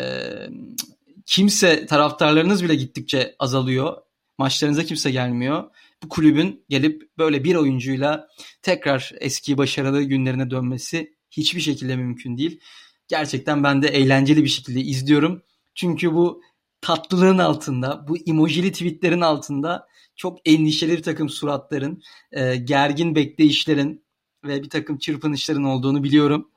kimse 1.27 1.87
taraftarlarınız 1.87 2.65
bile 2.65 2.75
gittikçe 2.75 3.37
azalıyor. 3.39 3.97
Maçlarınıza 4.39 4.85
kimse 4.85 5.11
gelmiyor. 5.11 5.65
Bu 6.03 6.09
kulübün 6.09 6.65
gelip 6.69 7.19
böyle 7.19 7.45
bir 7.45 7.55
oyuncuyla 7.55 8.29
tekrar 8.63 9.13
eski 9.21 9.59
başarılı 9.59 10.03
günlerine 10.03 10.51
dönmesi 10.51 11.17
hiçbir 11.31 11.61
şekilde 11.61 11.97
mümkün 11.97 12.39
değil. 12.39 12.61
Gerçekten 13.09 13.65
ben 13.65 13.83
de 13.83 13.89
eğlenceli 13.89 14.45
bir 14.45 14.49
şekilde 14.49 14.81
izliyorum. 14.81 15.43
Çünkü 15.75 16.13
bu 16.15 16.43
tatlılığın 16.81 17.39
altında, 17.39 18.09
bu 18.09 18.17
emojili 18.27 18.73
tweetlerin 18.73 19.21
altında 19.21 19.89
çok 20.17 20.39
endişeli 20.45 20.93
bir 20.93 21.03
takım 21.03 21.29
suratların, 21.29 22.03
e, 22.33 22.57
gergin 22.57 23.15
bekleyişlerin 23.15 24.05
ve 24.45 24.63
bir 24.63 24.71
takım 24.71 24.99
çırpınışların 24.99 25.65
olduğunu 25.65 26.05
biliyorum. 26.05 26.51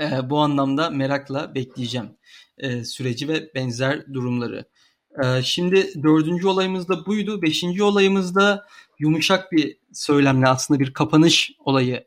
E, 0.00 0.30
bu 0.30 0.38
anlamda 0.38 0.90
merakla 0.90 1.54
bekleyeceğim 1.54 2.10
e, 2.58 2.84
süreci 2.84 3.28
ve 3.28 3.54
benzer 3.54 4.14
durumları. 4.14 4.64
E, 5.24 5.42
şimdi 5.42 6.02
dördüncü 6.02 6.46
olayımız 6.46 6.88
da 6.88 7.06
buydu. 7.06 7.42
Beşinci 7.42 7.82
olayımız 7.82 8.34
da 8.34 8.66
yumuşak 8.98 9.52
bir 9.52 9.78
söylemle 9.92 10.48
aslında 10.48 10.80
bir 10.80 10.92
kapanış 10.92 11.52
olayı 11.64 12.04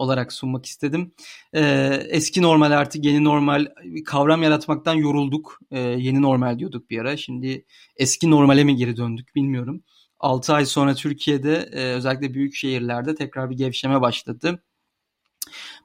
olarak 0.00 0.32
sunmak 0.32 0.66
istedim. 0.66 1.12
E, 1.52 1.62
eski 2.08 2.42
normal 2.42 2.70
artık 2.70 3.04
yeni 3.04 3.24
normal 3.24 3.66
kavram 4.04 4.42
yaratmaktan 4.42 4.94
yorulduk. 4.94 5.58
E, 5.70 5.80
yeni 5.80 6.22
normal 6.22 6.58
diyorduk 6.58 6.90
bir 6.90 6.98
ara. 6.98 7.16
Şimdi 7.16 7.64
eski 7.96 8.30
normale 8.30 8.64
mi 8.64 8.76
geri 8.76 8.96
döndük 8.96 9.34
bilmiyorum. 9.34 9.82
6 10.20 10.54
ay 10.54 10.66
sonra 10.66 10.94
Türkiye'de 10.94 11.70
e, 11.72 11.92
özellikle 11.92 12.34
büyük 12.34 12.54
şehirlerde 12.54 13.14
tekrar 13.14 13.50
bir 13.50 13.56
gevşeme 13.56 14.00
başladı. 14.00 14.62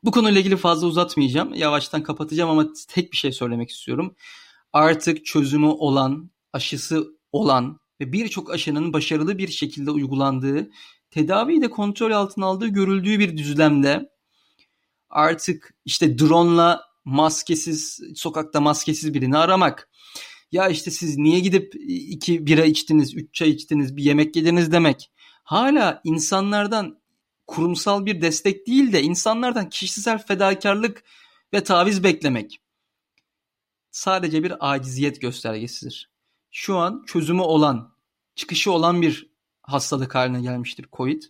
Bu 0.03 0.11
konuyla 0.11 0.39
ilgili 0.39 0.57
fazla 0.57 0.87
uzatmayacağım. 0.87 1.53
Yavaştan 1.53 2.03
kapatacağım 2.03 2.49
ama 2.49 2.67
tek 2.89 3.11
bir 3.11 3.17
şey 3.17 3.31
söylemek 3.31 3.69
istiyorum. 3.69 4.15
Artık 4.73 5.25
çözümü 5.25 5.67
olan, 5.67 6.31
aşısı 6.53 7.07
olan 7.31 7.79
ve 8.01 8.11
birçok 8.11 8.53
aşının 8.53 8.93
başarılı 8.93 9.37
bir 9.37 9.47
şekilde 9.47 9.91
uygulandığı, 9.91 10.69
tedaviyi 11.15 11.61
de 11.61 11.69
kontrol 11.69 12.11
altına 12.11 12.45
aldığı 12.45 12.67
görüldüğü 12.67 13.19
bir 13.19 13.37
düzlemde 13.37 14.09
artık 15.09 15.73
işte 15.85 16.19
drone'la 16.19 16.83
maskesiz, 17.05 17.99
sokakta 18.15 18.61
maskesiz 18.61 19.13
birini 19.13 19.37
aramak, 19.37 19.89
ya 20.51 20.69
işte 20.69 20.91
siz 20.91 21.17
niye 21.17 21.39
gidip 21.39 21.73
iki 21.87 22.47
bira 22.47 22.65
içtiniz, 22.65 23.15
üç 23.15 23.33
çay 23.33 23.49
içtiniz, 23.49 23.97
bir 23.97 24.03
yemek 24.03 24.35
yediniz 24.35 24.71
demek. 24.71 25.11
Hala 25.43 26.01
insanlardan 26.03 27.01
kurumsal 27.47 28.05
bir 28.05 28.21
destek 28.21 28.67
değil 28.67 28.93
de 28.93 29.01
insanlardan 29.01 29.69
kişisel 29.69 30.25
fedakarlık 30.25 31.03
ve 31.53 31.63
taviz 31.63 32.03
beklemek 32.03 32.59
sadece 33.91 34.43
bir 34.43 34.73
aciziyet 34.73 35.21
göstergesidir. 35.21 36.11
Şu 36.51 36.77
an 36.77 37.03
çözümü 37.07 37.41
olan, 37.41 37.95
çıkışı 38.35 38.71
olan 38.71 39.01
bir 39.01 39.34
hastalık 39.67 40.15
haline 40.15 40.41
gelmiştir 40.41 40.85
COVID. 40.93 41.23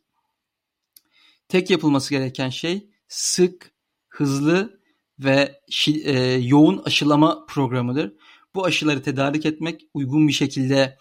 Tek 1.47 1.69
yapılması 1.69 2.09
gereken 2.09 2.49
şey 2.49 2.89
sık, 3.07 3.71
hızlı 4.09 4.79
ve 5.19 5.61
e, 6.03 6.19
yoğun 6.31 6.81
aşılama 6.85 7.45
programıdır. 7.45 8.13
Bu 8.55 8.65
aşıları 8.65 9.03
tedarik 9.03 9.45
etmek, 9.45 9.81
uygun 9.93 10.27
bir 10.27 10.33
şekilde 10.33 10.97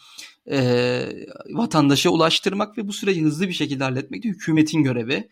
e, 0.51 0.59
vatandaşa 1.51 2.11
ulaştırmak 2.11 2.79
ve 2.79 2.89
bu 2.89 2.93
süreci 2.93 3.23
hızlı 3.23 3.49
bir 3.49 3.53
şekilde 3.53 3.85
halletmek 3.85 4.25
de 4.25 4.29
hükümetin 4.29 4.83
görevi. 4.83 5.29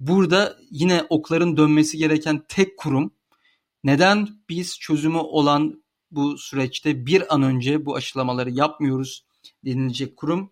Burada 0.00 0.58
yine 0.70 1.02
okların 1.08 1.56
dönmesi 1.56 1.98
gereken 1.98 2.44
tek 2.48 2.78
kurum 2.78 3.14
neden 3.84 4.28
biz 4.48 4.78
çözümü 4.78 5.18
olan 5.18 5.84
bu 6.10 6.38
süreçte 6.38 7.06
bir 7.06 7.34
an 7.34 7.42
önce 7.42 7.86
bu 7.86 7.96
aşılamaları 7.96 8.50
yapmıyoruz 8.50 9.26
denilecek 9.64 10.16
kurum 10.16 10.50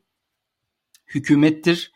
hükümettir. 1.06 1.92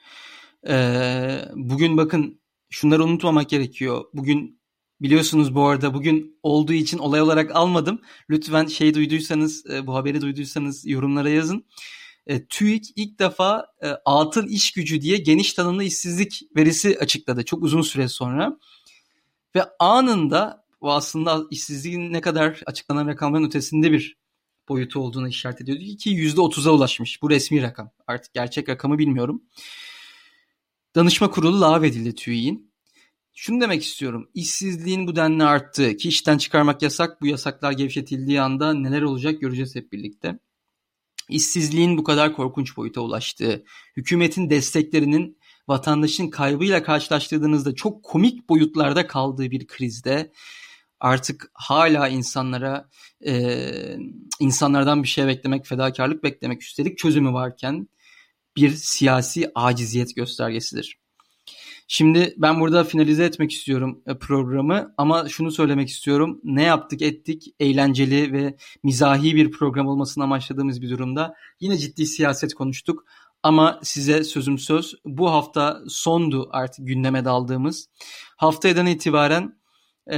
Ee, 0.68 1.38
bugün 1.54 1.96
bakın 1.96 2.40
şunları 2.70 3.04
unutmamak 3.04 3.48
gerekiyor. 3.48 4.04
Bugün 4.14 4.60
biliyorsunuz 5.00 5.54
bu 5.54 5.66
arada 5.66 5.94
bugün 5.94 6.38
olduğu 6.42 6.72
için 6.72 6.98
olay 6.98 7.20
olarak 7.20 7.56
almadım. 7.56 8.00
Lütfen 8.30 8.66
şey 8.66 8.94
duyduysanız 8.94 9.64
bu 9.86 9.94
haberi 9.94 10.20
duyduysanız 10.20 10.86
yorumlara 10.86 11.28
yazın 11.28 11.64
e, 12.26 12.46
TÜİK 12.46 12.92
ilk 12.96 13.18
defa 13.18 13.66
e, 13.82 13.88
atıl 14.04 14.48
iş 14.48 14.72
gücü 14.72 15.00
diye 15.00 15.16
geniş 15.16 15.52
tanımlı 15.52 15.84
işsizlik 15.84 16.42
verisi 16.56 16.98
açıkladı 17.00 17.44
çok 17.44 17.62
uzun 17.62 17.82
süre 17.82 18.08
sonra. 18.08 18.58
Ve 19.56 19.64
anında 19.78 20.64
bu 20.80 20.92
aslında 20.92 21.42
işsizliğin 21.50 22.12
ne 22.12 22.20
kadar 22.20 22.60
açıklanan 22.66 23.06
rakamların 23.06 23.44
ötesinde 23.44 23.92
bir 23.92 24.16
boyutu 24.68 25.00
olduğunu 25.00 25.28
işaret 25.28 25.60
ediyordu 25.60 25.82
ki 25.84 26.10
%30'a 26.10 26.72
ulaşmış. 26.72 27.22
Bu 27.22 27.30
resmi 27.30 27.62
rakam. 27.62 27.90
Artık 28.06 28.34
gerçek 28.34 28.68
rakamı 28.68 28.98
bilmiyorum. 28.98 29.42
Danışma 30.94 31.30
kurulu 31.30 31.60
lağvedildi 31.60 32.14
TÜİK'in. 32.14 32.72
Şunu 33.34 33.60
demek 33.60 33.82
istiyorum. 33.82 34.30
İşsizliğin 34.34 35.06
bu 35.06 35.16
denli 35.16 35.44
arttığı 35.44 35.96
ki 35.96 36.08
işten 36.08 36.38
çıkarmak 36.38 36.82
yasak. 36.82 37.20
Bu 37.22 37.26
yasaklar 37.26 37.72
gevşetildiği 37.72 38.40
anda 38.40 38.74
neler 38.74 39.02
olacak 39.02 39.40
göreceğiz 39.40 39.74
hep 39.74 39.92
birlikte. 39.92 40.38
işsizliğin 41.28 41.98
bu 41.98 42.04
kadar 42.04 42.32
korkunç 42.32 42.76
boyuta 42.76 43.00
ulaştığı, 43.00 43.64
hükümetin 43.96 44.50
desteklerinin 44.50 45.38
vatandaşın 45.68 46.30
kaybıyla 46.30 46.82
karşılaştırdığınızda 46.82 47.74
çok 47.74 48.02
komik 48.02 48.48
boyutlarda 48.48 49.06
kaldığı 49.06 49.50
bir 49.50 49.66
krizde 49.66 50.32
artık 51.06 51.50
hala 51.54 52.08
insanlara 52.08 52.88
e, 53.26 53.62
insanlardan 54.40 55.02
bir 55.02 55.08
şey 55.08 55.26
beklemek, 55.26 55.66
fedakarlık 55.66 56.24
beklemek, 56.24 56.62
üstelik 56.62 56.98
çözümü 56.98 57.32
varken 57.32 57.88
bir 58.56 58.70
siyasi 58.70 59.50
aciziyet 59.54 60.16
göstergesidir. 60.16 60.98
Şimdi 61.88 62.34
ben 62.36 62.60
burada 62.60 62.84
finalize 62.84 63.24
etmek 63.24 63.52
istiyorum 63.52 64.02
e, 64.06 64.18
programı 64.18 64.94
ama 64.96 65.28
şunu 65.28 65.50
söylemek 65.50 65.88
istiyorum. 65.88 66.40
Ne 66.44 66.62
yaptık 66.62 67.02
ettik 67.02 67.54
eğlenceli 67.60 68.32
ve 68.32 68.56
mizahi 68.82 69.36
bir 69.36 69.50
program 69.50 69.86
olmasını 69.86 70.24
amaçladığımız 70.24 70.82
bir 70.82 70.90
durumda 70.90 71.34
yine 71.60 71.78
ciddi 71.78 72.06
siyaset 72.06 72.54
konuştuk. 72.54 73.04
Ama 73.42 73.80
size 73.82 74.24
sözüm 74.24 74.58
söz 74.58 74.94
bu 75.04 75.30
hafta 75.30 75.80
sondu 75.88 76.48
artık 76.52 76.86
gündeme 76.86 77.24
daldığımız. 77.24 77.88
Haftadan 78.36 78.86
itibaren 78.86 79.56
e, 80.10 80.16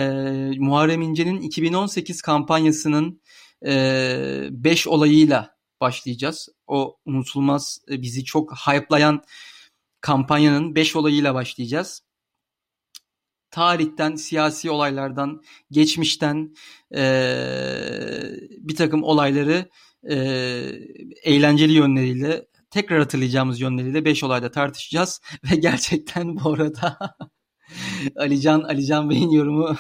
Muharrem 0.59 1.03
İnce'nin 1.03 1.41
2018 1.41 2.23
kampanyasının 2.23 3.21
5 3.63 4.87
e, 4.87 4.91
olayıyla 4.91 5.59
başlayacağız. 5.81 6.49
O 6.67 6.97
unutulmaz 7.07 7.79
e, 7.91 8.03
bizi 8.03 8.25
çok 8.25 8.53
hype'layan 8.57 9.23
kampanyanın 10.01 10.75
5 10.75 10.97
olayıyla 10.97 11.35
başlayacağız. 11.35 12.03
Tarihten, 13.51 14.15
siyasi 14.15 14.71
olaylardan, 14.71 15.43
geçmişten 15.71 16.55
e, 16.95 17.01
bir 18.51 18.77
takım 18.77 19.03
olayları 19.03 19.69
e, 20.11 20.17
eğlenceli 21.23 21.73
yönleriyle 21.73 22.47
tekrar 22.71 22.99
hatırlayacağımız 22.99 23.61
yönleriyle 23.61 24.05
5 24.05 24.25
olayda 24.25 24.51
tartışacağız. 24.51 25.21
Ve 25.51 25.57
gerçekten 25.57 26.37
bu 26.37 26.53
arada 26.53 26.99
Alican, 28.17 28.61
Alican 28.61 29.11
Bey'in 29.11 29.31
yorumu 29.31 29.77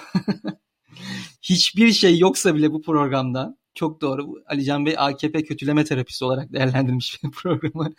hiçbir 1.43 1.93
şey 1.93 2.19
yoksa 2.19 2.55
bile 2.55 2.73
bu 2.73 2.83
programda 2.83 3.59
çok 3.75 4.01
doğru. 4.01 4.35
Alican 4.47 4.87
Bey 4.87 4.95
AKP 4.99 5.45
kötüleme 5.45 5.85
terapisi 5.85 6.25
olarak 6.25 6.53
değerlendirmiş 6.53 7.21
programı. 7.33 7.93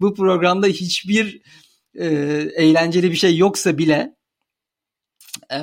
Bu 0.00 0.14
programda 0.14 0.66
hiçbir 0.66 1.42
e, 1.94 2.06
eğlenceli 2.56 3.10
bir 3.10 3.16
şey 3.16 3.36
yoksa 3.36 3.78
bile 3.78 4.16
e, 5.52 5.60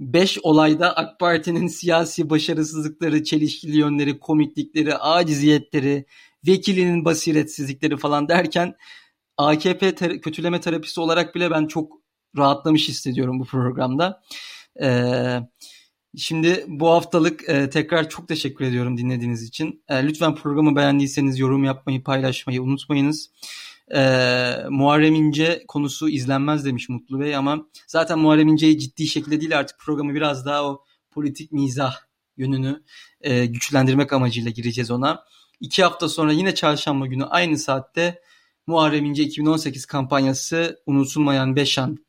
beş 0.00 0.38
olayda 0.42 0.96
AK 0.96 1.20
Parti'nin 1.20 1.66
siyasi 1.66 2.30
başarısızlıkları, 2.30 3.24
çelişkili 3.24 3.76
yönleri, 3.76 4.18
komiklikleri, 4.18 4.94
aciziyetleri, 4.94 6.06
vekilinin 6.46 7.04
basiretsizlikleri 7.04 7.96
falan 7.96 8.28
derken 8.28 8.74
AKP 9.36 9.94
ter- 9.94 10.20
kötüleme 10.20 10.60
terapisi 10.60 11.00
olarak 11.00 11.34
bile 11.34 11.50
ben 11.50 11.66
çok 11.66 12.03
rahatlamış 12.36 12.88
hissediyorum 12.88 13.40
bu 13.40 13.44
programda. 13.44 14.22
Ee, 14.82 15.38
şimdi 16.16 16.64
bu 16.68 16.90
haftalık 16.90 17.48
e, 17.48 17.70
tekrar 17.70 18.08
çok 18.08 18.28
teşekkür 18.28 18.64
ediyorum 18.64 18.98
dinlediğiniz 18.98 19.42
için. 19.42 19.82
E, 19.88 20.06
lütfen 20.06 20.34
programı 20.34 20.76
beğendiyseniz 20.76 21.38
yorum 21.38 21.64
yapmayı, 21.64 22.02
paylaşmayı 22.02 22.62
unutmayınız. 22.62 23.30
E, 23.94 24.00
Muharrem 24.70 25.14
İnce 25.14 25.64
konusu 25.68 26.08
izlenmez 26.08 26.64
demiş 26.64 26.88
Mutlu 26.88 27.20
Bey 27.20 27.36
ama 27.36 27.66
zaten 27.86 28.18
Muharrem 28.18 28.48
İnce'yi 28.48 28.78
ciddi 28.78 29.06
şekilde 29.06 29.40
değil 29.40 29.58
artık 29.58 29.78
programı 29.78 30.14
biraz 30.14 30.46
daha 30.46 30.64
o 30.64 30.84
politik 31.10 31.52
mizah 31.52 31.94
yönünü 32.36 32.82
e, 33.20 33.46
güçlendirmek 33.46 34.12
amacıyla 34.12 34.50
gireceğiz 34.50 34.90
ona. 34.90 35.24
İki 35.60 35.84
hafta 35.84 36.08
sonra 36.08 36.32
yine 36.32 36.54
çarşamba 36.54 37.06
günü 37.06 37.24
aynı 37.24 37.58
saatte 37.58 38.22
Muharrem 38.66 39.04
İnce 39.04 39.22
2018 39.22 39.86
kampanyası 39.86 40.82
unutulmayan 40.86 41.56
Beşan 41.56 42.03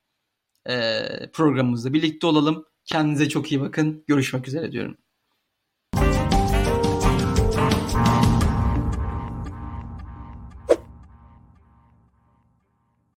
programımızda 1.33 1.93
birlikte 1.93 2.27
olalım. 2.27 2.65
Kendinize 2.85 3.29
çok 3.29 3.51
iyi 3.51 3.61
bakın. 3.61 4.03
Görüşmek 4.07 4.47
üzere 4.47 4.71
diyorum. 4.71 4.97